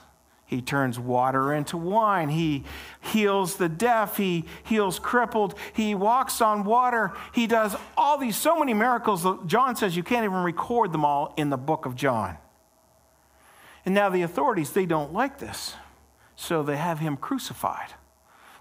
He 0.48 0.62
turns 0.62 0.98
water 0.98 1.54
into 1.54 1.76
wine. 1.76 2.30
He 2.30 2.64
heals 3.02 3.58
the 3.58 3.68
deaf. 3.68 4.16
He 4.16 4.46
heals 4.64 4.98
crippled. 4.98 5.56
He 5.74 5.94
walks 5.94 6.40
on 6.40 6.64
water. 6.64 7.12
He 7.34 7.48
does 7.48 7.76
all 7.98 8.18
these, 8.18 8.38
so 8.38 8.58
many 8.58 8.74
miracles. 8.74 9.28
John 9.46 9.76
says 9.76 9.98
you 9.98 10.04
can't 10.04 10.24
even 10.24 10.42
record 10.44 10.94
them 10.94 11.04
all 11.04 11.34
in 11.36 11.50
the 11.50 11.58
book 11.58 11.86
of 11.86 11.96
John. 11.96 12.38
And 13.86 13.94
now 13.94 14.10
the 14.10 14.22
authorities, 14.22 14.72
they 14.72 14.86
don't 14.86 15.12
like 15.12 15.38
this. 15.38 15.76
So 16.38 16.64
they 16.64 16.78
have 16.78 17.00
him 17.00 17.18
crucified. 17.18 17.94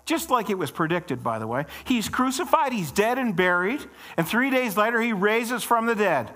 Just 0.05 0.29
like 0.29 0.51
it 0.51 0.59
was 0.59 0.73
predicted, 0.73 1.23
by 1.23 1.39
the 1.39 1.47
way. 1.47 1.67
He's 1.85 2.09
crucified, 2.09 2.73
he's 2.73 2.91
dead 2.91 3.19
and 3.19 3.35
buried, 3.37 3.81
and 4.17 4.27
three 4.27 4.51
days 4.51 4.77
later 4.77 5.01
he 5.01 5.13
raises 5.13 5.63
from 5.63 5.87
the 5.87 5.95
dead. 5.95 6.33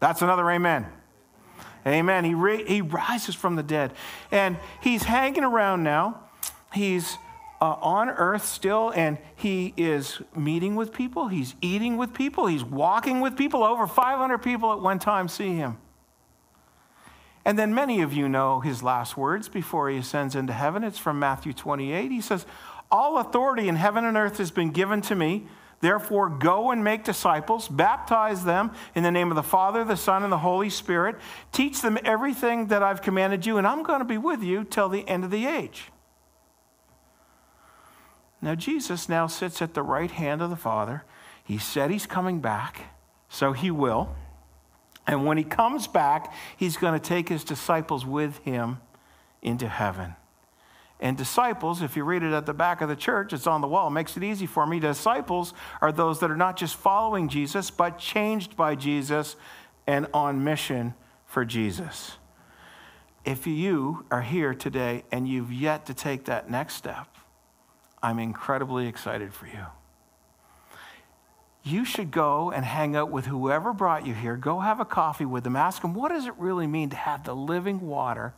That's 0.00 0.22
another 0.22 0.48
amen. 0.50 0.86
Amen. 1.86 2.24
He, 2.24 2.64
he 2.64 2.80
rises 2.80 3.34
from 3.34 3.56
the 3.56 3.62
dead. 3.62 3.92
And 4.30 4.56
he's 4.82 5.04
hanging 5.04 5.44
around 5.44 5.82
now. 5.82 6.20
He's 6.72 7.16
uh, 7.60 7.76
on 7.80 8.08
earth 8.08 8.44
still, 8.44 8.92
and 8.94 9.18
he 9.34 9.74
is 9.76 10.20
meeting 10.36 10.76
with 10.76 10.92
people. 10.92 11.28
He's 11.28 11.54
eating 11.60 11.96
with 11.96 12.14
people. 12.14 12.46
He's 12.46 12.64
walking 12.64 13.20
with 13.20 13.36
people. 13.36 13.64
Over 13.64 13.86
500 13.86 14.38
people 14.38 14.72
at 14.72 14.80
one 14.80 14.98
time 14.98 15.28
see 15.28 15.54
him. 15.54 15.78
And 17.44 17.58
then 17.58 17.74
many 17.74 18.02
of 18.02 18.12
you 18.12 18.28
know 18.28 18.60
his 18.60 18.82
last 18.82 19.16
words 19.16 19.48
before 19.48 19.88
he 19.88 19.96
ascends 19.96 20.34
into 20.34 20.52
heaven. 20.52 20.84
It's 20.84 20.98
from 20.98 21.18
Matthew 21.18 21.52
28. 21.52 22.10
He 22.10 22.20
says, 22.20 22.44
All 22.90 23.18
authority 23.18 23.68
in 23.68 23.76
heaven 23.76 24.04
and 24.04 24.16
earth 24.16 24.38
has 24.38 24.50
been 24.50 24.70
given 24.70 25.00
to 25.02 25.14
me. 25.14 25.46
Therefore, 25.80 26.28
go 26.28 26.70
and 26.72 26.82
make 26.82 27.04
disciples, 27.04 27.68
baptize 27.68 28.44
them 28.44 28.72
in 28.94 29.04
the 29.04 29.12
name 29.12 29.30
of 29.30 29.36
the 29.36 29.42
Father, 29.42 29.84
the 29.84 29.96
Son, 29.96 30.24
and 30.24 30.32
the 30.32 30.38
Holy 30.38 30.70
Spirit. 30.70 31.16
Teach 31.52 31.82
them 31.82 31.98
everything 32.04 32.66
that 32.66 32.82
I've 32.82 33.00
commanded 33.00 33.46
you, 33.46 33.58
and 33.58 33.66
I'm 33.66 33.84
going 33.84 34.00
to 34.00 34.04
be 34.04 34.18
with 34.18 34.42
you 34.42 34.64
till 34.64 34.88
the 34.88 35.08
end 35.08 35.22
of 35.22 35.30
the 35.30 35.46
age. 35.46 35.90
Now, 38.42 38.54
Jesus 38.54 39.08
now 39.08 39.26
sits 39.28 39.62
at 39.62 39.74
the 39.74 39.82
right 39.82 40.10
hand 40.10 40.42
of 40.42 40.50
the 40.50 40.56
Father. 40.56 41.04
He 41.44 41.58
said 41.58 41.90
he's 41.90 42.06
coming 42.06 42.40
back, 42.40 42.94
so 43.28 43.52
he 43.52 43.70
will. 43.70 44.14
And 45.06 45.24
when 45.24 45.38
he 45.38 45.44
comes 45.44 45.86
back, 45.86 46.32
he's 46.56 46.76
going 46.76 46.98
to 46.98 47.04
take 47.04 47.28
his 47.28 47.44
disciples 47.44 48.04
with 48.04 48.38
him 48.38 48.80
into 49.42 49.68
heaven. 49.68 50.14
And 51.00 51.16
disciples, 51.16 51.80
if 51.80 51.96
you 51.96 52.02
read 52.02 52.24
it 52.24 52.32
at 52.32 52.44
the 52.44 52.54
back 52.54 52.80
of 52.80 52.88
the 52.88 52.96
church, 52.96 53.32
it's 53.32 53.46
on 53.46 53.60
the 53.60 53.68
wall, 53.68 53.86
it 53.86 53.92
makes 53.92 54.16
it 54.16 54.24
easy 54.24 54.46
for 54.46 54.66
me. 54.66 54.80
Disciples 54.80 55.54
are 55.80 55.92
those 55.92 56.18
that 56.20 56.30
are 56.30 56.36
not 56.36 56.56
just 56.56 56.74
following 56.74 57.28
Jesus, 57.28 57.70
but 57.70 57.98
changed 57.98 58.56
by 58.56 58.74
Jesus 58.74 59.36
and 59.86 60.08
on 60.12 60.42
mission 60.42 60.94
for 61.24 61.44
Jesus. 61.44 62.16
If 63.24 63.46
you 63.46 64.06
are 64.10 64.22
here 64.22 64.54
today 64.54 65.04
and 65.12 65.28
you've 65.28 65.52
yet 65.52 65.86
to 65.86 65.94
take 65.94 66.24
that 66.24 66.50
next 66.50 66.74
step, 66.74 67.06
I'm 68.02 68.18
incredibly 68.18 68.88
excited 68.88 69.32
for 69.32 69.46
you. 69.46 69.66
You 71.62 71.84
should 71.84 72.10
go 72.10 72.50
and 72.50 72.64
hang 72.64 72.96
out 72.96 73.10
with 73.10 73.26
whoever 73.26 73.72
brought 73.72 74.06
you 74.06 74.14
here. 74.14 74.36
Go 74.36 74.60
have 74.60 74.80
a 74.80 74.84
coffee 74.84 75.26
with 75.26 75.44
them. 75.44 75.56
Ask 75.56 75.82
them, 75.82 75.94
what 75.94 76.08
does 76.08 76.26
it 76.26 76.34
really 76.38 76.66
mean 76.66 76.90
to 76.90 76.96
have 76.96 77.24
the 77.24 77.36
living 77.36 77.86
water 77.86 78.34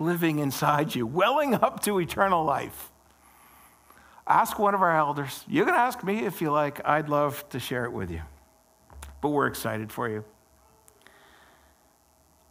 living 0.00 0.38
inside 0.38 0.94
you, 0.94 1.06
welling 1.06 1.54
up 1.54 1.82
to 1.82 2.00
eternal 2.00 2.44
life. 2.44 2.90
Ask 4.26 4.58
one 4.58 4.74
of 4.74 4.82
our 4.82 4.96
elders. 4.96 5.44
You 5.46 5.64
can 5.64 5.74
ask 5.74 6.02
me 6.02 6.24
if 6.24 6.40
you 6.40 6.50
like. 6.50 6.80
I'd 6.86 7.08
love 7.08 7.48
to 7.50 7.60
share 7.60 7.84
it 7.84 7.92
with 7.92 8.10
you. 8.10 8.22
But 9.20 9.28
we're 9.28 9.46
excited 9.46 9.92
for 9.92 10.08
you. 10.08 10.24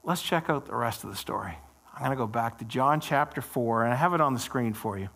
Let's 0.04 0.22
check 0.22 0.50
out 0.50 0.66
the 0.66 0.76
rest 0.76 1.04
of 1.04 1.10
the 1.10 1.16
story. 1.16 1.58
I'm 1.94 2.06
going 2.06 2.12
to 2.12 2.18
go 2.18 2.28
back 2.28 2.60
to 2.60 2.66
John 2.66 3.02
chapter 3.02 3.42
4, 3.42 3.84
and 3.84 3.94
I 3.94 3.96
have 3.96 4.14
it 4.14 4.22
on 4.22 4.34
the 4.34 4.40
screen 4.40 4.74
for 4.74 4.98
you. 4.98 5.10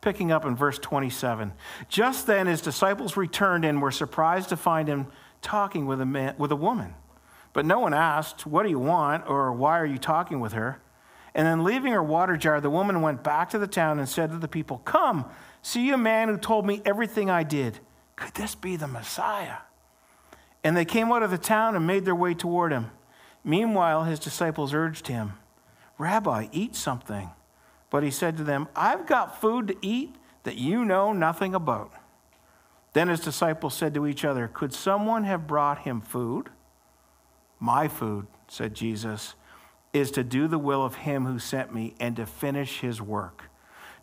Picking 0.00 0.30
up 0.32 0.44
in 0.44 0.56
verse 0.56 0.78
27. 0.78 1.52
Just 1.88 2.26
then 2.26 2.46
his 2.46 2.60
disciples 2.60 3.16
returned 3.16 3.64
and 3.64 3.80
were 3.80 3.90
surprised 3.90 4.48
to 4.50 4.56
find 4.56 4.88
him 4.88 5.06
talking 5.40 5.86
with 5.86 6.00
a, 6.00 6.06
man, 6.06 6.34
with 6.38 6.52
a 6.52 6.56
woman. 6.56 6.94
But 7.52 7.66
no 7.66 7.80
one 7.80 7.94
asked, 7.94 8.46
What 8.46 8.62
do 8.62 8.70
you 8.70 8.78
want? 8.78 9.28
or 9.28 9.52
Why 9.52 9.78
are 9.78 9.86
you 9.86 9.98
talking 9.98 10.40
with 10.40 10.52
her? 10.52 10.80
And 11.34 11.46
then, 11.46 11.64
leaving 11.64 11.92
her 11.92 12.02
water 12.02 12.36
jar, 12.36 12.60
the 12.60 12.70
woman 12.70 13.00
went 13.00 13.22
back 13.22 13.50
to 13.50 13.58
the 13.58 13.66
town 13.66 13.98
and 13.98 14.08
said 14.08 14.30
to 14.30 14.38
the 14.38 14.48
people, 14.48 14.78
Come, 14.78 15.24
see 15.62 15.90
a 15.90 15.98
man 15.98 16.28
who 16.28 16.36
told 16.36 16.66
me 16.66 16.82
everything 16.84 17.30
I 17.30 17.42
did. 17.42 17.78
Could 18.16 18.34
this 18.34 18.54
be 18.54 18.76
the 18.76 18.86
Messiah? 18.86 19.58
And 20.62 20.76
they 20.76 20.84
came 20.84 21.10
out 21.10 21.22
of 21.22 21.30
the 21.30 21.38
town 21.38 21.74
and 21.74 21.86
made 21.86 22.04
their 22.04 22.14
way 22.14 22.34
toward 22.34 22.72
him. 22.72 22.90
Meanwhile, 23.44 24.04
his 24.04 24.18
disciples 24.18 24.74
urged 24.74 25.08
him, 25.08 25.32
Rabbi, 25.98 26.48
eat 26.52 26.76
something. 26.76 27.30
But 27.90 28.02
he 28.02 28.10
said 28.10 28.36
to 28.36 28.44
them, 28.44 28.68
I've 28.76 29.06
got 29.06 29.40
food 29.40 29.68
to 29.68 29.76
eat 29.82 30.14
that 30.44 30.56
you 30.56 30.84
know 30.84 31.12
nothing 31.12 31.54
about. 31.54 31.92
Then 32.92 33.08
his 33.08 33.20
disciples 33.20 33.74
said 33.74 33.94
to 33.94 34.06
each 34.06 34.24
other, 34.24 34.48
Could 34.48 34.72
someone 34.72 35.24
have 35.24 35.46
brought 35.46 35.80
him 35.80 36.00
food? 36.00 36.50
My 37.62 37.86
food, 37.86 38.26
said 38.48 38.74
Jesus, 38.74 39.36
is 39.92 40.10
to 40.10 40.24
do 40.24 40.48
the 40.48 40.58
will 40.58 40.84
of 40.84 40.96
him 40.96 41.26
who 41.26 41.38
sent 41.38 41.72
me 41.72 41.94
and 42.00 42.16
to 42.16 42.26
finish 42.26 42.80
his 42.80 43.00
work. 43.00 43.44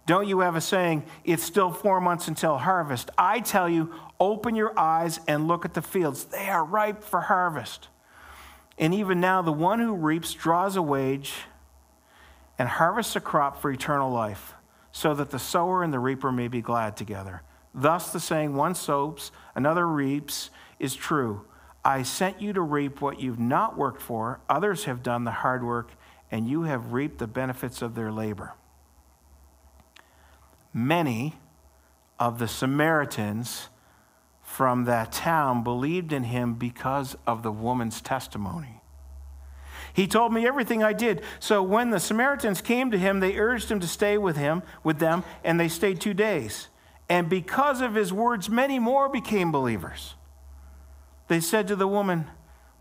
Don't 0.06 0.30
you 0.30 0.40
have 0.40 0.56
a 0.56 0.62
saying, 0.62 1.04
it's 1.26 1.44
still 1.44 1.70
four 1.70 2.00
months 2.00 2.30
until 2.30 2.58
harvest? 2.58 3.10
I 3.18 3.42
tell 3.42 3.68
you, 3.68 3.94
open 4.18 4.56
your 4.56 4.80
eyes 4.80 5.20
and 5.28 5.46
look 5.46 5.66
at 5.66 5.74
the 5.74 5.82
fields. 5.82 6.24
They 6.24 6.48
are 6.48 6.64
ripe 6.64 7.04
for 7.04 7.20
harvest. 7.20 7.90
And 8.78 8.94
even 8.94 9.20
now, 9.20 9.42
the 9.42 9.52
one 9.52 9.80
who 9.80 9.94
reaps 9.94 10.34
draws 10.34 10.78
a 10.78 10.82
wage 10.82 11.34
and 12.58 12.70
harvests 12.70 13.18
a 13.18 13.20
crop 13.20 13.62
for 13.62 13.70
eternal 13.70 14.10
life, 14.10 14.54
so 14.94 15.14
that 15.16 15.32
the 15.32 15.38
sower 15.38 15.84
and 15.84 15.92
the 15.92 16.00
reaper 16.00 16.32
may 16.32 16.48
be 16.48 16.62
glad 16.62 16.96
together. 16.96 17.42
Thus, 17.74 18.14
the 18.14 18.22
saying, 18.22 18.56
one 18.56 18.74
sows, 18.74 19.34
another 19.54 19.86
reaps, 19.86 20.50
is 20.80 20.96
true. 20.96 21.46
I 21.84 22.04
sent 22.04 22.42
you 22.42 22.54
to 22.54 22.62
reap 22.62 23.02
what 23.02 23.20
you've 23.22 23.40
not 23.40 23.78
worked 23.78 24.02
for. 24.02 24.42
Others 24.50 24.84
have 24.84 25.02
done 25.02 25.24
the 25.24 25.32
hard 25.32 25.64
work, 25.64 25.92
and 26.30 26.48
you 26.48 26.64
have 26.64 26.94
reaped 26.94 27.20
the 27.20 27.28
benefits 27.28 27.82
of 27.82 27.96
their 27.96 28.12
labor. 28.12 28.54
Many 30.74 31.36
of 32.20 32.38
the 32.38 32.48
Samaritans 32.48 33.70
from 34.42 34.86
that 34.86 35.12
town 35.12 35.64
believed 35.64 36.12
in 36.12 36.26
him 36.26 36.56
because 36.56 37.16
of 37.26 37.44
the 37.44 37.52
woman's 37.52 38.02
testimony. 38.02 38.82
He 39.94 40.06
told 40.06 40.34
me 40.34 40.46
everything 40.46 40.84
I 40.84 40.94
did. 40.94 41.24
So 41.40 41.64
when 41.64 41.90
the 41.90 42.00
Samaritans 42.00 42.62
came 42.62 42.92
to 42.92 42.98
him, 42.98 43.20
they 43.20 43.38
urged 43.38 43.72
him 43.72 43.80
to 43.80 43.88
stay 43.88 44.18
with 44.18 44.38
him, 44.38 44.62
with 44.84 45.00
them, 45.00 45.24
and 45.44 45.60
they 45.60 45.68
stayed 45.68 46.02
2 46.02 46.14
days. 46.14 46.68
And 47.08 47.30
because 47.30 47.82
of 47.82 47.96
his 47.96 48.14
words, 48.14 48.50
many 48.50 48.78
more 48.78 49.10
became 49.10 49.52
believers. 49.52 50.16
They 51.30 51.40
said 51.40 51.68
to 51.70 51.76
the 51.78 51.88
woman, 51.88 52.26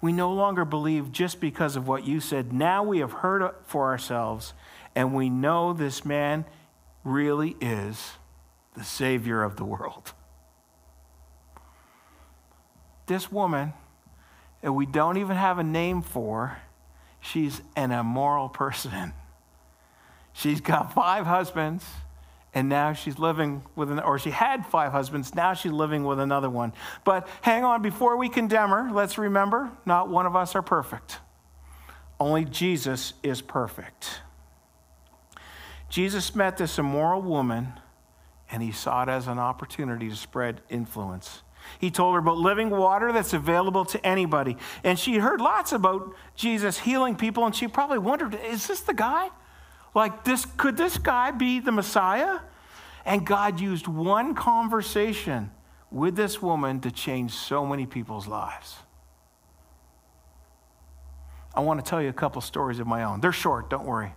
We 0.00 0.12
no 0.12 0.32
longer 0.32 0.64
believe 0.64 1.12
just 1.12 1.40
because 1.40 1.76
of 1.76 1.86
what 1.86 2.04
you 2.04 2.18
said. 2.18 2.52
Now 2.52 2.82
we 2.82 2.98
have 2.98 3.12
heard 3.12 3.48
for 3.64 3.86
ourselves, 3.86 4.52
and 4.96 5.14
we 5.14 5.30
know 5.30 5.72
this 5.72 6.04
man 6.04 6.44
really 7.04 7.56
is 7.60 8.14
the 8.74 8.82
Savior 8.84 9.44
of 9.44 9.56
the 9.56 9.64
world. 9.64 10.12
This 13.06 13.30
woman 13.30 13.72
and 14.62 14.74
we 14.74 14.86
don't 14.86 15.18
even 15.18 15.36
have 15.36 15.58
a 15.58 15.64
name 15.64 16.02
for, 16.02 16.58
she's 17.20 17.62
an 17.76 17.92
immoral 17.92 18.48
person. 18.48 19.12
She's 20.32 20.60
got 20.60 20.94
five 20.94 21.26
husbands, 21.26 21.84
and 22.54 22.68
now 22.68 22.92
she's 22.92 23.18
living 23.18 23.62
with 23.76 23.90
an, 23.90 24.00
or 24.00 24.18
she 24.18 24.30
had 24.30 24.66
five 24.66 24.92
husbands, 24.92 25.34
now 25.34 25.54
she's 25.54 25.72
living 25.72 26.04
with 26.04 26.18
another 26.18 26.48
one. 26.50 26.72
But 27.04 27.28
hang 27.42 27.64
on, 27.64 27.82
before 27.82 28.16
we 28.16 28.28
condemn 28.28 28.70
her, 28.70 28.90
let's 28.92 29.18
remember 29.18 29.70
not 29.84 30.08
one 30.08 30.26
of 30.26 30.34
us 30.34 30.54
are 30.54 30.62
perfect. 30.62 31.18
Only 32.18 32.44
Jesus 32.44 33.12
is 33.22 33.42
perfect. 33.42 34.22
Jesus 35.88 36.34
met 36.34 36.56
this 36.56 36.78
immoral 36.78 37.22
woman, 37.22 37.74
and 38.50 38.62
he 38.62 38.72
saw 38.72 39.02
it 39.02 39.08
as 39.08 39.28
an 39.28 39.38
opportunity 39.38 40.08
to 40.08 40.16
spread 40.16 40.60
influence. 40.68 41.42
He 41.78 41.90
told 41.90 42.14
her 42.14 42.20
about 42.20 42.38
living 42.38 42.70
water 42.70 43.12
that's 43.12 43.32
available 43.32 43.84
to 43.86 44.06
anybody. 44.06 44.56
And 44.84 44.98
she 44.98 45.16
heard 45.18 45.40
lots 45.40 45.72
about 45.72 46.14
Jesus 46.34 46.78
healing 46.78 47.14
people, 47.14 47.44
and 47.46 47.54
she 47.54 47.68
probably 47.68 47.98
wondered, 47.98 48.38
is 48.46 48.66
this 48.66 48.80
the 48.80 48.94
guy? 48.94 49.28
Like, 49.98 50.22
this, 50.22 50.46
could 50.56 50.76
this 50.76 50.96
guy 50.96 51.32
be 51.32 51.58
the 51.58 51.72
Messiah? 51.72 52.38
And 53.04 53.26
God 53.26 53.58
used 53.58 53.88
one 53.88 54.36
conversation 54.36 55.50
with 55.90 56.14
this 56.14 56.40
woman 56.40 56.78
to 56.82 56.92
change 56.92 57.32
so 57.32 57.66
many 57.66 57.84
people's 57.84 58.28
lives. 58.28 58.76
I 61.52 61.62
want 61.62 61.84
to 61.84 61.90
tell 61.90 62.00
you 62.00 62.10
a 62.10 62.12
couple 62.12 62.40
stories 62.42 62.78
of 62.78 62.86
my 62.86 63.02
own. 63.02 63.20
They're 63.20 63.32
short, 63.32 63.70
don't 63.70 63.84
worry. 63.84 64.12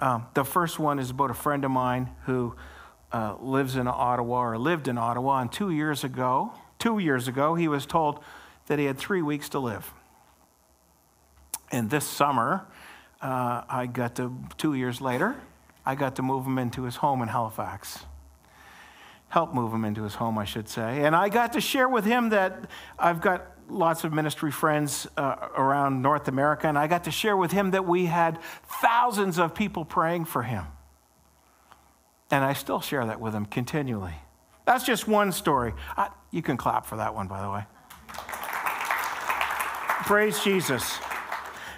Um, 0.00 0.28
the 0.34 0.44
first 0.44 0.78
one 0.78 1.00
is 1.00 1.10
about 1.10 1.32
a 1.32 1.34
friend 1.34 1.64
of 1.64 1.72
mine 1.72 2.08
who 2.26 2.54
uh, 3.12 3.34
lives 3.40 3.74
in 3.74 3.88
Ottawa 3.88 4.40
or 4.40 4.56
lived 4.56 4.86
in 4.86 4.98
Ottawa, 4.98 5.40
and 5.40 5.50
two 5.50 5.70
years 5.70 6.04
ago, 6.04 6.52
two 6.78 7.00
years 7.00 7.26
ago, 7.26 7.56
he 7.56 7.66
was 7.66 7.86
told 7.86 8.22
that 8.66 8.78
he 8.78 8.84
had 8.84 8.98
three 8.98 9.22
weeks 9.22 9.48
to 9.48 9.58
live. 9.58 9.92
And 11.72 11.90
this 11.90 12.06
summer, 12.06 12.68
uh, 13.20 13.62
I 13.68 13.86
got 13.86 14.16
to, 14.16 14.32
two 14.58 14.74
years 14.74 15.00
later, 15.00 15.36
I 15.84 15.94
got 15.94 16.16
to 16.16 16.22
move 16.22 16.44
him 16.44 16.58
into 16.58 16.82
his 16.82 16.96
home 16.96 17.22
in 17.22 17.28
Halifax. 17.28 18.04
Help 19.28 19.54
move 19.54 19.72
him 19.72 19.84
into 19.84 20.02
his 20.02 20.14
home, 20.14 20.38
I 20.38 20.44
should 20.44 20.68
say. 20.68 21.04
And 21.04 21.14
I 21.16 21.28
got 21.28 21.52
to 21.54 21.60
share 21.60 21.88
with 21.88 22.04
him 22.04 22.30
that 22.30 22.68
I've 22.98 23.20
got 23.20 23.46
lots 23.68 24.04
of 24.04 24.12
ministry 24.12 24.50
friends 24.50 25.06
uh, 25.16 25.48
around 25.56 26.02
North 26.02 26.28
America, 26.28 26.68
and 26.68 26.78
I 26.78 26.86
got 26.86 27.04
to 27.04 27.10
share 27.10 27.36
with 27.36 27.52
him 27.52 27.72
that 27.72 27.86
we 27.86 28.06
had 28.06 28.38
thousands 28.80 29.38
of 29.38 29.54
people 29.54 29.84
praying 29.84 30.26
for 30.26 30.42
him. 30.42 30.64
And 32.30 32.44
I 32.44 32.52
still 32.52 32.80
share 32.80 33.06
that 33.06 33.20
with 33.20 33.34
him 33.34 33.46
continually. 33.46 34.14
That's 34.64 34.84
just 34.84 35.06
one 35.06 35.32
story. 35.32 35.74
I, 35.96 36.10
you 36.30 36.42
can 36.42 36.56
clap 36.56 36.86
for 36.86 36.96
that 36.96 37.14
one, 37.14 37.28
by 37.28 37.40
the 37.40 37.50
way. 37.50 37.64
Praise 40.04 40.42
Jesus. 40.42 40.98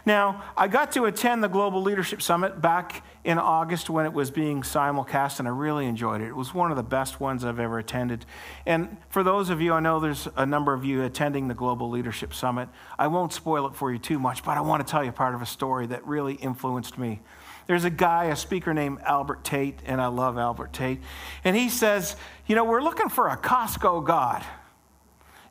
Now, 0.09 0.43
I 0.57 0.69
got 0.69 0.93
to 0.93 1.05
attend 1.05 1.45
the 1.45 1.49
Global 1.49 1.83
Leadership 1.83 2.23
Summit 2.23 2.62
back 2.62 3.05
in 3.25 3.38
August 3.38 3.91
when 3.91 4.07
it 4.07 4.12
was 4.15 4.31
being 4.31 4.62
simulcast, 4.62 5.38
and 5.38 5.47
I 5.47 5.50
really 5.50 5.85
enjoyed 5.85 6.23
it. 6.23 6.29
It 6.29 6.35
was 6.35 6.55
one 6.55 6.71
of 6.71 6.79
the 6.79 6.83
best 6.83 7.21
ones 7.21 7.45
I've 7.45 7.61
ever 7.61 7.79
attended. 7.79 8.25
And 8.65 8.97
for 9.11 9.23
those 9.23 9.50
of 9.50 9.61
you, 9.61 9.75
I 9.75 9.81
know 9.81 10.00
there's 10.00 10.27
a 10.35 10.47
number 10.47 10.73
of 10.73 10.83
you 10.83 11.03
attending 11.03 11.49
the 11.49 11.53
Global 11.53 11.91
Leadership 11.91 12.33
Summit. 12.33 12.71
I 12.99 13.09
won't 13.09 13.35
spoil 13.35 13.67
it 13.67 13.75
for 13.75 13.93
you 13.93 13.99
too 13.99 14.19
much, 14.19 14.43
but 14.45 14.57
I 14.57 14.62
want 14.62 14.87
to 14.87 14.91
tell 14.91 15.05
you 15.05 15.12
part 15.12 15.35
of 15.35 15.43
a 15.43 15.47
story 15.47 15.87
that 15.88 16.07
really 16.07 16.37
influenced 16.37 16.97
me. 16.97 17.21
There's 17.67 17.85
a 17.85 17.91
guy, 17.91 18.29
a 18.31 18.37
speaker 18.37 18.73
named 18.73 19.00
Albert 19.05 19.45
Tate, 19.45 19.81
and 19.85 20.00
I 20.00 20.07
love 20.07 20.38
Albert 20.38 20.73
Tate. 20.73 21.00
And 21.45 21.55
he 21.55 21.69
says, 21.69 22.17
You 22.47 22.55
know, 22.55 22.65
we're 22.65 22.81
looking 22.81 23.11
for 23.11 23.29
a 23.29 23.37
Costco 23.37 24.07
God. 24.07 24.43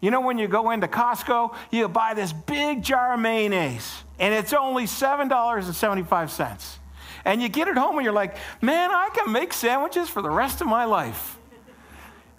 You 0.02 0.12
know, 0.12 0.22
when 0.22 0.38
you 0.38 0.48
go 0.48 0.72
into 0.72 0.88
Costco, 0.88 1.56
you 1.72 1.88
buy 1.88 2.14
this 2.14 2.32
big 2.32 2.84
jar 2.84 3.14
of 3.14 3.20
mayonnaise, 3.20 4.04
and 4.20 4.34
it's 4.34 4.54
only 4.54 4.84
$7.75. 4.84 6.78
And 7.26 7.42
you 7.42 7.50
get 7.50 7.68
it 7.68 7.78
home, 7.78 7.98
and 7.98 8.04
you're 8.06 8.14
like, 8.14 8.38
man, 8.62 8.92
I 8.92 9.10
can 9.14 9.32
make 9.32 9.54
sandwiches 9.54 10.08
for 10.08 10.22
the 10.22 10.30
rest 10.30 10.62
of 10.62 10.68
my 10.68 10.86
life. 10.86 11.38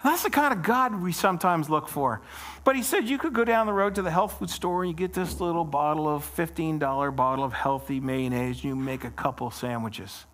That's 0.04 0.22
the 0.22 0.30
kind 0.30 0.52
of 0.52 0.62
God 0.62 1.02
we 1.02 1.12
sometimes 1.12 1.68
look 1.68 1.88
for. 1.88 2.20
But 2.62 2.76
he 2.76 2.82
said 2.82 3.08
you 3.08 3.18
could 3.18 3.32
go 3.32 3.44
down 3.44 3.66
the 3.66 3.72
road 3.72 3.94
to 3.96 4.02
the 4.02 4.10
health 4.10 4.38
food 4.38 4.50
store 4.50 4.82
and 4.82 4.90
you 4.90 4.96
get 4.96 5.12
this 5.12 5.40
little 5.40 5.64
bottle 5.64 6.06
of 6.06 6.24
$15 6.36 7.16
bottle 7.16 7.44
of 7.44 7.52
healthy 7.52 7.98
mayonnaise 7.98 8.56
and 8.56 8.64
you 8.64 8.76
make 8.76 9.04
a 9.04 9.10
couple 9.10 9.50
sandwiches. 9.50 10.26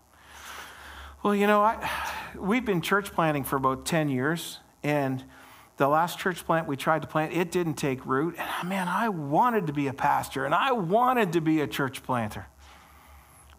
Well, 1.22 1.34
you 1.34 1.46
know, 1.46 1.62
I, 1.62 1.90
we've 2.36 2.64
been 2.64 2.82
church 2.82 3.12
planting 3.12 3.44
for 3.44 3.56
about 3.56 3.86
10 3.86 4.10
years, 4.10 4.58
and 4.82 5.24
the 5.76 5.88
last 5.88 6.18
church 6.18 6.44
plant 6.44 6.68
we 6.68 6.76
tried 6.76 7.02
to 7.02 7.08
plant, 7.08 7.32
it 7.32 7.50
didn't 7.50 7.74
take 7.74 8.04
root. 8.06 8.36
And 8.38 8.68
man, 8.68 8.88
I 8.88 9.08
wanted 9.08 9.66
to 9.66 9.72
be 9.72 9.88
a 9.88 9.92
pastor 9.92 10.44
and 10.44 10.54
I 10.54 10.72
wanted 10.72 11.32
to 11.32 11.40
be 11.40 11.60
a 11.60 11.66
church 11.66 12.02
planter. 12.02 12.46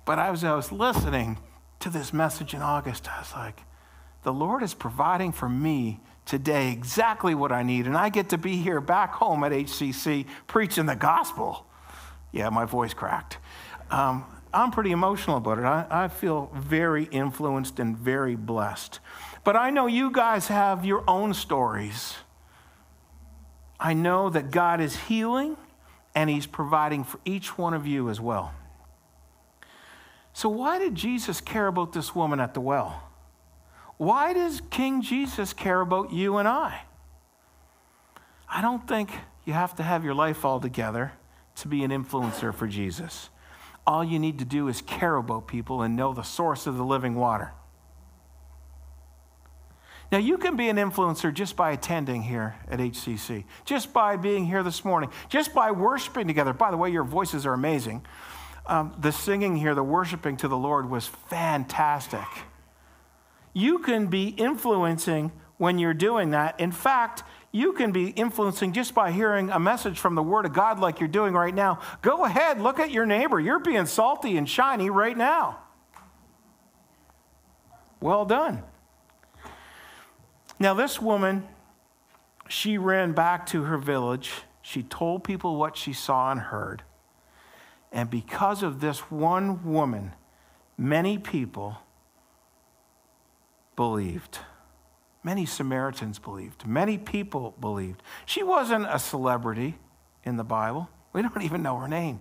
But 0.06 0.20
as 0.20 0.44
I 0.44 0.56
was 0.56 0.72
listening 0.72 1.40
to 1.80 1.90
this 1.90 2.14
message 2.14 2.54
in 2.54 2.62
August, 2.62 3.10
I 3.10 3.20
was 3.20 3.34
like, 3.34 3.62
the 4.24 4.34
Lord 4.34 4.64
is 4.64 4.74
providing 4.74 5.32
for 5.32 5.50
me 5.50 6.00
today 6.26 6.72
exactly 6.72 7.36
what 7.36 7.52
I 7.52 7.64
need. 7.64 7.86
And 7.86 7.98
I 7.98 8.10
get 8.10 8.30
to 8.30 8.38
be 8.38 8.58
here 8.58 8.82
back 8.82 9.14
home 9.14 9.44
at 9.44 9.52
HCC 9.52 10.26
preaching 10.48 10.86
the 10.86 10.96
gospel. 10.96 11.66
Yeah, 12.32 12.50
my 12.50 12.66
voice 12.66 12.94
cracked. 12.94 13.38
Um, 13.92 14.26
I'm 14.56 14.72
pretty 14.72 14.92
emotional 14.92 15.36
about 15.36 15.60
it. 15.60 15.66
I, 15.66 15.86
I 15.90 16.08
feel 16.08 16.50
very 16.56 17.04
influenced 17.06 17.78
and 17.80 17.98
very 17.98 18.36
blessed. 18.36 19.02
But 19.44 19.58
I 19.58 19.70
know 19.70 19.86
you 19.86 20.12
guys 20.12 20.48
have 20.48 20.86
your 20.86 21.04
own 21.10 21.34
stories. 21.34 22.16
I 23.78 23.94
know 23.94 24.30
that 24.30 24.52
God 24.52 24.80
is 24.80 24.96
healing 24.96 25.58
and 26.16 26.30
He's 26.30 26.48
providing 26.48 27.04
for 27.04 27.20
each 27.26 27.58
one 27.58 27.74
of 27.74 27.86
you 27.86 28.10
as 28.10 28.22
well. 28.22 28.54
So, 30.32 30.48
why 30.48 30.80
did 30.80 30.96
Jesus 30.96 31.42
care 31.42 31.68
about 31.68 31.92
this 31.92 32.16
woman 32.16 32.40
at 32.40 32.54
the 32.54 32.62
well? 32.62 33.04
Why 33.98 34.34
does 34.34 34.62
King 34.70 35.02
Jesus 35.02 35.54
care 35.54 35.82
about 35.82 36.14
you 36.14 36.38
and 36.38 36.48
I? 36.48 36.84
I 38.50 38.62
don't 38.62 38.88
think 38.88 39.12
you 39.44 39.54
have 39.54 39.76
to 39.76 39.84
have 39.84 40.06
your 40.06 40.14
life 40.14 40.46
all 40.46 40.62
together 40.62 41.12
to 41.58 41.68
be 41.68 41.84
an 41.84 41.92
influencer 41.92 42.54
for 42.54 42.68
Jesus. 42.68 43.30
All 43.88 44.04
you 44.04 44.20
need 44.20 44.40
to 44.40 44.46
do 44.46 44.68
is 44.68 44.82
care 44.82 45.16
about 45.16 45.48
people 45.48 45.82
and 45.82 45.96
know 45.96 46.14
the 46.14 46.24
source 46.24 46.66
of 46.68 46.78
the 46.78 46.84
living 46.84 47.16
water. 47.16 47.52
Now, 50.12 50.20
you 50.20 50.38
can 50.38 50.56
be 50.56 50.70
an 50.70 50.78
influencer 50.78 51.34
just 51.34 51.56
by 51.56 51.72
attending 51.72 52.24
here 52.24 52.56
at 52.70 52.80
HCC, 52.80 53.44
just 53.66 53.92
by 53.92 54.16
being 54.16 54.46
here 54.46 54.64
this 54.64 54.86
morning, 54.86 55.10
just 55.30 55.54
by 55.54 55.72
worshiping 55.72 56.28
together. 56.28 56.54
By 56.54 56.72
the 56.72 56.78
way, 56.78 56.90
your 56.90 57.04
voices 57.04 57.46
are 57.46 57.54
amazing. 57.54 58.06
Um, 58.68 58.96
the 59.00 59.12
singing 59.12 59.56
here, 59.56 59.76
the 59.76 59.84
worshiping 59.84 60.38
to 60.38 60.48
the 60.48 60.58
Lord 60.58 60.90
was 60.90 61.08
fantastic. 61.08 62.26
You 63.54 63.80
can 63.80 64.08
be 64.08 64.30
influencing 64.30 65.32
when 65.58 65.80
you're 65.80 65.94
doing 65.94 66.32
that. 66.32 66.60
In 66.60 66.72
fact, 66.72 67.24
you 67.52 67.74
can 67.74 67.92
be 67.92 68.10
influencing 68.10 68.74
just 68.74 68.94
by 68.94 69.12
hearing 69.12 69.50
a 69.50 69.60
message 69.60 69.98
from 69.98 70.16
the 70.16 70.24
Word 70.24 70.46
of 70.46 70.54
God 70.54 70.80
like 70.80 71.00
you're 71.00 71.08
doing 71.08 71.34
right 71.34 71.56
now. 71.56 71.80
Go 72.02 72.26
ahead, 72.26 72.60
look 72.60 72.80
at 72.80 72.92
your 72.92 73.06
neighbor. 73.06 73.40
You're 73.40 73.60
being 73.60 73.86
salty 73.86 74.36
and 74.38 74.50
shiny 74.50 74.90
right 74.90 75.16
now. 75.16 75.60
Well 78.02 78.26
done. 78.26 78.64
Now, 80.60 80.74
this 80.74 81.02
woman, 81.02 81.48
she 82.48 82.78
ran 82.78 83.14
back 83.14 83.46
to 83.48 83.64
her 83.64 83.78
village. 83.78 84.32
She 84.62 84.84
told 84.84 85.24
people 85.24 85.56
what 85.56 85.78
she 85.78 85.94
saw 85.94 86.32
and 86.32 86.40
heard. 86.40 86.84
And 87.92 88.10
because 88.10 88.64
of 88.64 88.82
this 88.82 89.12
one 89.12 89.72
woman, 89.72 90.14
many 90.78 91.18
people 91.18 91.78
believed. 93.76 94.40
Many 95.26 95.48
Samaritans 95.48 96.20
believed. 96.20 96.68
Many 96.68 97.00
people 97.00 97.56
believed. 97.60 98.04
She 98.28 98.44
wasn't 98.44 98.86
a 98.88 99.00
celebrity 99.00 99.80
in 100.24 100.38
the 100.38 100.44
Bible. 100.44 100.88
We 101.14 101.24
don't 101.24 101.42
even 101.42 101.64
know 101.64 101.78
her 101.78 101.88
name. 101.88 102.20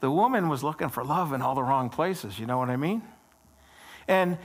The 0.00 0.10
woman 0.10 0.48
was 0.48 0.64
looking 0.64 0.88
for 0.88 1.04
love 1.04 1.34
in 1.34 1.42
all 1.42 1.54
the 1.54 1.62
wrong 1.62 1.90
places. 1.90 2.38
You 2.38 2.46
know 2.46 2.56
what 2.56 2.70
I 2.70 2.76
mean? 2.76 3.02
And 4.08 4.38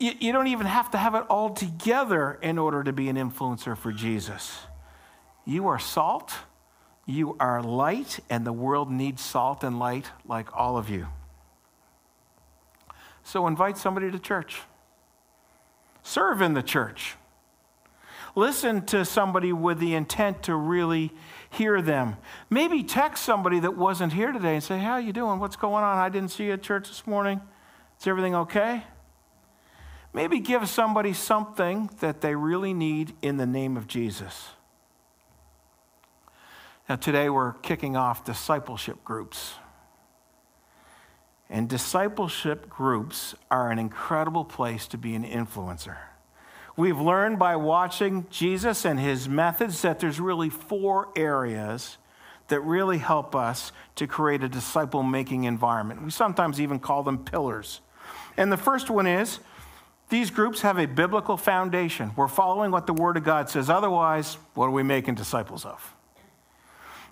you, 0.00 0.12
you 0.18 0.32
don't 0.32 0.46
even 0.46 0.64
have 0.64 0.90
to 0.92 0.96
have 0.96 1.14
it 1.14 1.24
all 1.28 1.50
together 1.50 2.38
in 2.40 2.56
order 2.56 2.82
to 2.82 2.92
be 2.94 3.10
an 3.10 3.16
influencer 3.16 3.76
for 3.76 3.92
Jesus. 3.92 4.58
You 5.44 5.68
are 5.68 5.78
salt, 5.78 6.32
you 7.04 7.36
are 7.38 7.62
light, 7.62 8.20
and 8.30 8.46
the 8.46 8.54
world 8.54 8.90
needs 8.90 9.20
salt 9.20 9.64
and 9.64 9.78
light 9.78 10.12
like 10.26 10.48
all 10.56 10.78
of 10.78 10.88
you. 10.88 11.08
So 13.22 13.46
invite 13.46 13.76
somebody 13.76 14.10
to 14.10 14.18
church, 14.18 14.62
serve 16.02 16.42
in 16.42 16.54
the 16.54 16.62
church. 16.62 17.16
Listen 18.34 18.84
to 18.86 19.04
somebody 19.04 19.52
with 19.52 19.78
the 19.78 19.94
intent 19.94 20.44
to 20.44 20.56
really 20.56 21.12
hear 21.50 21.82
them. 21.82 22.16
Maybe 22.48 22.82
text 22.82 23.24
somebody 23.24 23.60
that 23.60 23.76
wasn't 23.76 24.14
here 24.14 24.32
today 24.32 24.54
and 24.54 24.64
say, 24.64 24.78
How 24.78 24.92
are 24.92 25.00
you 25.00 25.12
doing? 25.12 25.38
What's 25.38 25.56
going 25.56 25.84
on? 25.84 25.98
I 25.98 26.08
didn't 26.08 26.30
see 26.30 26.44
you 26.44 26.52
at 26.52 26.62
church 26.62 26.88
this 26.88 27.06
morning. 27.06 27.40
Is 28.00 28.06
everything 28.06 28.34
okay? 28.34 28.84
Maybe 30.14 30.40
give 30.40 30.68
somebody 30.68 31.12
something 31.12 31.90
that 32.00 32.20
they 32.20 32.34
really 32.34 32.74
need 32.74 33.14
in 33.22 33.36
the 33.36 33.46
name 33.46 33.76
of 33.76 33.86
Jesus. 33.86 34.50
Now, 36.88 36.96
today 36.96 37.30
we're 37.30 37.52
kicking 37.54 37.96
off 37.96 38.24
discipleship 38.24 39.04
groups. 39.04 39.54
And 41.52 41.68
discipleship 41.68 42.70
groups 42.70 43.34
are 43.50 43.70
an 43.70 43.78
incredible 43.78 44.42
place 44.42 44.86
to 44.88 44.96
be 44.96 45.14
an 45.14 45.22
influencer. 45.22 45.98
We've 46.78 46.98
learned 46.98 47.38
by 47.38 47.56
watching 47.56 48.26
Jesus 48.30 48.86
and 48.86 48.98
his 48.98 49.28
methods 49.28 49.82
that 49.82 50.00
there's 50.00 50.18
really 50.18 50.48
four 50.48 51.10
areas 51.14 51.98
that 52.48 52.60
really 52.60 52.96
help 52.96 53.36
us 53.36 53.70
to 53.96 54.06
create 54.06 54.42
a 54.42 54.48
disciple 54.48 55.02
making 55.02 55.44
environment. 55.44 56.02
We 56.02 56.10
sometimes 56.10 56.58
even 56.58 56.78
call 56.78 57.02
them 57.02 57.22
pillars. 57.22 57.82
And 58.38 58.50
the 58.50 58.56
first 58.56 58.88
one 58.88 59.06
is 59.06 59.38
these 60.08 60.30
groups 60.30 60.62
have 60.62 60.78
a 60.78 60.86
biblical 60.86 61.36
foundation. 61.36 62.12
We're 62.16 62.28
following 62.28 62.70
what 62.70 62.86
the 62.86 62.94
Word 62.94 63.18
of 63.18 63.24
God 63.24 63.50
says. 63.50 63.68
Otherwise, 63.68 64.38
what 64.54 64.68
are 64.68 64.70
we 64.70 64.82
making 64.82 65.16
disciples 65.16 65.66
of? 65.66 65.94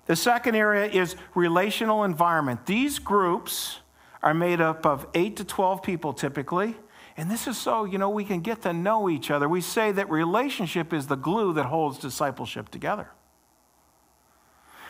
The 0.07 0.15
second 0.15 0.55
area 0.55 0.87
is 0.87 1.15
relational 1.35 2.03
environment. 2.05 2.65
These 2.65 2.97
groups 2.97 3.80
are 4.23 4.33
made 4.33 4.61
up 4.61 4.85
of 4.85 5.07
8 5.13 5.35
to 5.37 5.43
12 5.43 5.83
people 5.83 6.13
typically 6.13 6.75
and 7.17 7.29
this 7.29 7.47
is 7.47 7.57
so, 7.57 7.83
you 7.85 7.97
know, 7.97 8.09
we 8.09 8.23
can 8.23 8.41
get 8.41 8.61
to 8.63 8.73
know 8.73 9.09
each 9.09 9.31
other. 9.31 9.47
We 9.49 9.61
say 9.61 9.91
that 9.91 10.09
relationship 10.09 10.93
is 10.93 11.07
the 11.07 11.15
glue 11.15 11.53
that 11.53 11.65
holds 11.65 11.97
discipleship 11.97 12.69
together. 12.69 13.09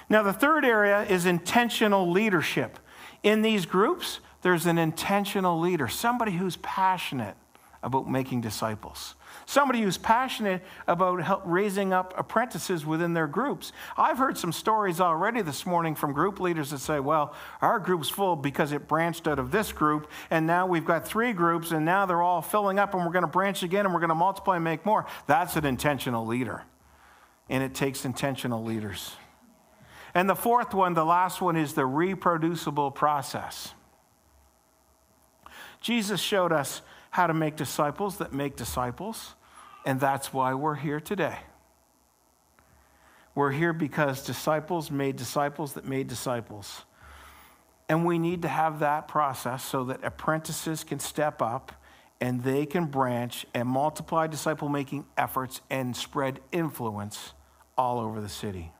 Now, 0.10 0.24
the 0.24 0.34
third 0.34 0.65
area 0.65 1.04
is 1.04 1.26
intentional 1.26 2.10
leadership. 2.12 2.80
In 3.24 3.41
these 3.41 3.65
groups, 3.65 4.20
there's 4.41 4.65
an 4.65 4.78
intentional 4.78 5.60
leader, 5.60 5.88
somebody 5.88 6.34
who's 6.34 6.58
passionate 6.58 7.36
about 7.82 8.10
making 8.10 8.41
disciples 8.41 9.15
somebody 9.46 9.82
who's 9.82 9.98
passionate 9.98 10.62
about 10.88 11.50
raising 11.50 11.94
up 11.94 12.13
apprentices 12.17 12.86
within 12.86 13.13
their 13.13 13.28
groups. 13.28 13.72
I've 13.98 14.17
heard 14.17 14.38
some 14.38 14.52
stories 14.52 15.00
already 15.00 15.41
this 15.41 15.65
morning 15.65 15.96
from 15.96 16.13
group 16.13 16.39
leaders 16.39 16.72
that 16.72 16.80
say, 16.80 17.00
well, 17.00 17.34
our 17.62 17.80
group's 17.80 18.10
full 18.10 18.36
because 18.36 18.72
it 18.72 18.88
branched 18.88 19.28
out 19.28 19.39
of 19.39 19.52
this 19.52 19.72
group, 19.72 20.10
and 20.30 20.48
now 20.48 20.65
we've 20.67 20.86
got 20.86 21.08
three 21.08 21.34
groups, 21.34 21.72
and 21.72 21.86
now 21.86 22.06
they're 22.06 22.22
all 22.22 22.41
filling 22.41 22.80
up, 22.80 22.94
and 22.94 23.06
we're 23.06 23.12
going 23.12 23.24
to 23.24 23.28
branch 23.28 23.63
again, 23.63 23.86
and 23.86 23.94
we're 23.94 24.00
going 24.00 24.10
to 24.10 24.15
multiply 24.15 24.56
and 24.56 24.63
make 24.63 24.86
more. 24.86 25.06
That's 25.28 25.56
an 25.56 25.65
intentional 25.65 26.26
leader, 26.26 26.63
and 27.50 27.63
it 27.63 27.74
takes 27.74 28.06
intentional 28.06 28.63
leaders. 28.63 29.15
And 30.13 30.30
the 30.30 30.36
fourth 30.36 30.74
one, 30.74 30.94
the 30.94 31.06
last 31.06 31.41
one, 31.41 31.56
is 31.56 31.74
the 31.74 31.86
reproducible 31.86 32.91
process. 32.91 33.74
Jesus 35.80 36.20
showed 36.20 36.52
us 36.52 36.82
how 37.12 37.28
to 37.28 37.34
make 37.34 37.56
disciples 37.56 38.17
that 38.17 38.34
make 38.34 38.56
disciples. 38.56 39.36
And 39.86 40.00
that's 40.00 40.34
why 40.34 40.54
we're 40.54 40.76
here 40.76 41.00
today. 41.00 41.38
We're 43.36 43.52
here 43.52 43.74
because 43.74 44.26
disciples 44.26 44.91
made 44.91 45.15
disciples 45.15 45.74
that 45.74 45.86
made 45.86 46.08
disciples. 46.08 46.84
And 47.88 48.06
we 48.06 48.19
need 48.19 48.41
to 48.43 48.47
have 48.47 48.80
that 48.80 49.08
process 49.08 49.63
so 49.63 49.86
that 49.86 50.04
apprentices 50.04 50.84
can 50.84 51.00
step 51.00 51.41
up 51.41 51.74
and 52.21 52.43
they 52.43 52.65
can 52.65 52.86
branch 52.86 53.45
and 53.54 53.67
multiply 53.67 54.28
disciple 54.28 54.69
making 54.69 55.06
efforts 55.17 55.62
and 55.69 55.95
spread 55.95 56.39
influence 56.52 57.34
all 57.78 58.00
over 58.00 58.21
the 58.21 58.30
city. 58.30 58.71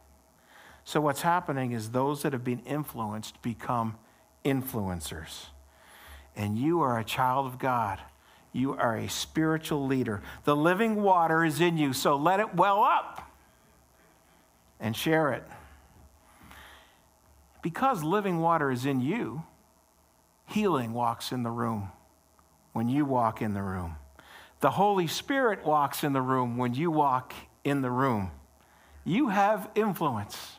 So, 0.84 1.02
what's 1.02 1.22
happening 1.22 1.72
is 1.72 1.89
those 1.89 2.22
that 2.22 2.34
have 2.34 2.44
been 2.44 2.62
influenced 2.62 3.41
become 3.41 3.98
influencers. 4.46 5.48
And 6.36 6.58
you 6.58 6.82
are 6.82 7.00
a 7.00 7.04
child 7.04 7.48
of 7.48 7.60
God. 7.60 8.00
You 8.54 8.74
are 8.74 8.98
a 8.98 9.08
spiritual 9.08 9.86
leader. 9.86 10.22
The 10.44 10.56
living 10.56 11.02
water 11.02 11.46
is 11.46 11.62
in 11.62 11.78
you, 11.78 11.94
so 11.94 12.16
let 12.16 12.40
it 12.40 12.56
well 12.56 12.84
up 12.84 13.32
and 14.80 14.96
share 14.96 15.32
it. 15.32 15.44
Because 17.62 18.04
living 18.04 18.40
water 18.40 18.72
is 18.72 18.86
in 18.86 19.00
you, 19.00 19.44
healing 20.48 20.94
walks 20.94 21.32
in 21.32 21.44
the 21.44 21.52
room 21.52 21.92
when 22.74 22.90
you 22.90 23.06
walk 23.06 23.42
in 23.42 23.54
the 23.54 23.62
room. 23.62 23.96
The 24.60 24.72
Holy 24.72 25.08
Spirit 25.08 25.66
walks 25.66 26.04
in 26.04 26.14
the 26.14 26.22
room 26.22 26.58
when 26.58 26.74
you 26.74 26.92
walk 26.92 27.34
in 27.64 27.82
the 27.82 27.92
room. 27.92 28.32
You 29.06 29.30
have 29.30 29.70
influence. 29.76 30.58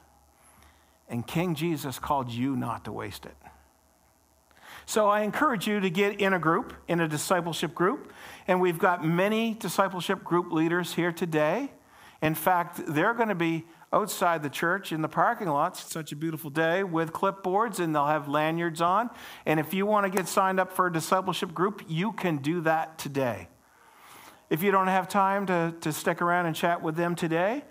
And 1.08 1.26
King 1.26 1.54
Jesus 1.54 1.98
called 1.98 2.30
you 2.30 2.56
not 2.56 2.84
to 2.84 2.92
waste 2.92 3.26
it. 3.26 3.36
So 4.86 5.08
I 5.08 5.20
encourage 5.20 5.66
you 5.66 5.80
to 5.80 5.90
get 5.90 6.20
in 6.20 6.32
a 6.32 6.38
group, 6.38 6.74
in 6.88 7.00
a 7.00 7.08
discipleship 7.08 7.74
group. 7.74 8.12
And 8.46 8.60
we've 8.60 8.78
got 8.78 9.04
many 9.04 9.54
discipleship 9.54 10.24
group 10.24 10.52
leaders 10.52 10.94
here 10.94 11.12
today. 11.12 11.72
In 12.20 12.34
fact, 12.34 12.80
they're 12.86 13.14
going 13.14 13.28
to 13.28 13.34
be 13.34 13.64
outside 13.92 14.42
the 14.42 14.50
church 14.50 14.92
in 14.92 15.02
the 15.02 15.08
parking 15.08 15.48
lots. 15.48 15.82
It's 15.82 15.92
such 15.92 16.12
a 16.12 16.16
beautiful 16.16 16.50
day 16.50 16.82
with 16.84 17.12
clipboards, 17.12 17.78
and 17.78 17.94
they'll 17.94 18.06
have 18.06 18.28
lanyards 18.28 18.80
on. 18.80 19.10
And 19.44 19.60
if 19.60 19.74
you 19.74 19.86
want 19.86 20.06
to 20.06 20.10
get 20.10 20.28
signed 20.28 20.60
up 20.60 20.72
for 20.72 20.86
a 20.86 20.92
discipleship 20.92 21.52
group, 21.52 21.82
you 21.88 22.12
can 22.12 22.38
do 22.38 22.60
that 22.62 22.96
today. 22.98 23.48
If 24.50 24.62
you 24.62 24.70
don't 24.70 24.88
have 24.88 25.08
time 25.08 25.46
to, 25.46 25.74
to 25.80 25.92
stick 25.92 26.22
around 26.22 26.46
and 26.46 26.54
chat 26.54 26.82
with 26.82 26.94
them 26.94 27.14
today, 27.14 27.64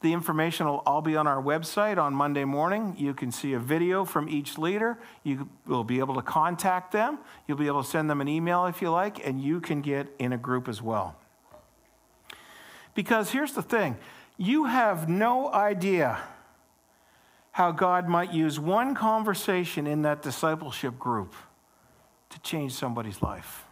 the 0.00 0.12
information 0.12 0.66
will 0.66 0.82
all 0.86 1.02
be 1.02 1.16
on 1.16 1.26
our 1.26 1.42
website 1.42 1.98
on 1.98 2.14
Monday 2.14 2.44
morning. 2.44 2.94
You 2.96 3.14
can 3.14 3.32
see 3.32 3.54
a 3.54 3.58
video 3.58 4.04
from 4.04 4.28
each 4.28 4.56
leader. 4.56 4.98
You 5.24 5.48
will 5.66 5.82
be 5.82 5.98
able 5.98 6.14
to 6.14 6.22
contact 6.22 6.92
them. 6.92 7.18
You'll 7.46 7.58
be 7.58 7.66
able 7.66 7.82
to 7.82 7.88
send 7.88 8.08
them 8.08 8.20
an 8.20 8.28
email 8.28 8.66
if 8.66 8.80
you 8.80 8.90
like, 8.90 9.26
and 9.26 9.42
you 9.42 9.60
can 9.60 9.80
get 9.80 10.06
in 10.20 10.32
a 10.32 10.38
group 10.38 10.68
as 10.68 10.80
well. 10.80 11.16
Because 12.94 13.30
here's 13.30 13.52
the 13.52 13.62
thing 13.62 13.96
you 14.36 14.66
have 14.66 15.08
no 15.08 15.52
idea 15.52 16.20
how 17.50 17.72
God 17.72 18.08
might 18.08 18.32
use 18.32 18.60
one 18.60 18.94
conversation 18.94 19.88
in 19.88 20.02
that 20.02 20.22
discipleship 20.22 20.96
group 20.96 21.34
to 22.30 22.40
change 22.40 22.72
somebody's 22.72 23.20
life. 23.20 23.67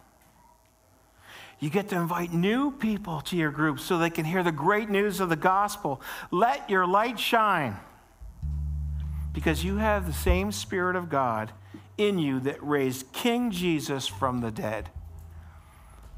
You 1.59 1.69
get 1.69 1.89
to 1.89 1.95
invite 1.95 2.33
new 2.33 2.71
people 2.71 3.21
to 3.21 3.35
your 3.35 3.51
group 3.51 3.79
so 3.79 3.97
they 3.97 4.11
can 4.11 4.25
hear 4.25 4.43
the 4.43 4.51
great 4.51 4.89
news 4.89 5.19
of 5.19 5.29
the 5.29 5.35
gospel. 5.35 6.01
Let 6.29 6.69
your 6.69 6.85
light 6.85 7.19
shine 7.19 7.77
because 9.33 9.63
you 9.63 9.77
have 9.77 10.05
the 10.05 10.13
same 10.13 10.51
Spirit 10.51 10.95
of 10.95 11.09
God 11.09 11.51
in 11.97 12.19
you 12.19 12.39
that 12.41 12.61
raised 12.63 13.11
King 13.11 13.49
Jesus 13.49 14.07
from 14.07 14.41
the 14.41 14.51
dead. 14.51 14.89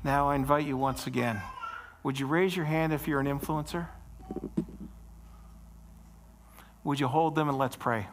Now 0.04 0.30
I 0.30 0.36
invite 0.36 0.66
you 0.66 0.76
once 0.76 1.08
again. 1.08 1.42
Would 2.04 2.20
you 2.20 2.28
raise 2.28 2.56
your 2.56 2.66
hand 2.66 2.92
if 2.94 3.08
you're 3.08 3.20
an 3.20 3.28
influencer? 3.28 3.88
Would 6.84 7.00
you 7.00 7.08
hold 7.08 7.36
them 7.36 7.50
and 7.50 7.58
let's 7.58 7.76
pray? 7.76 8.08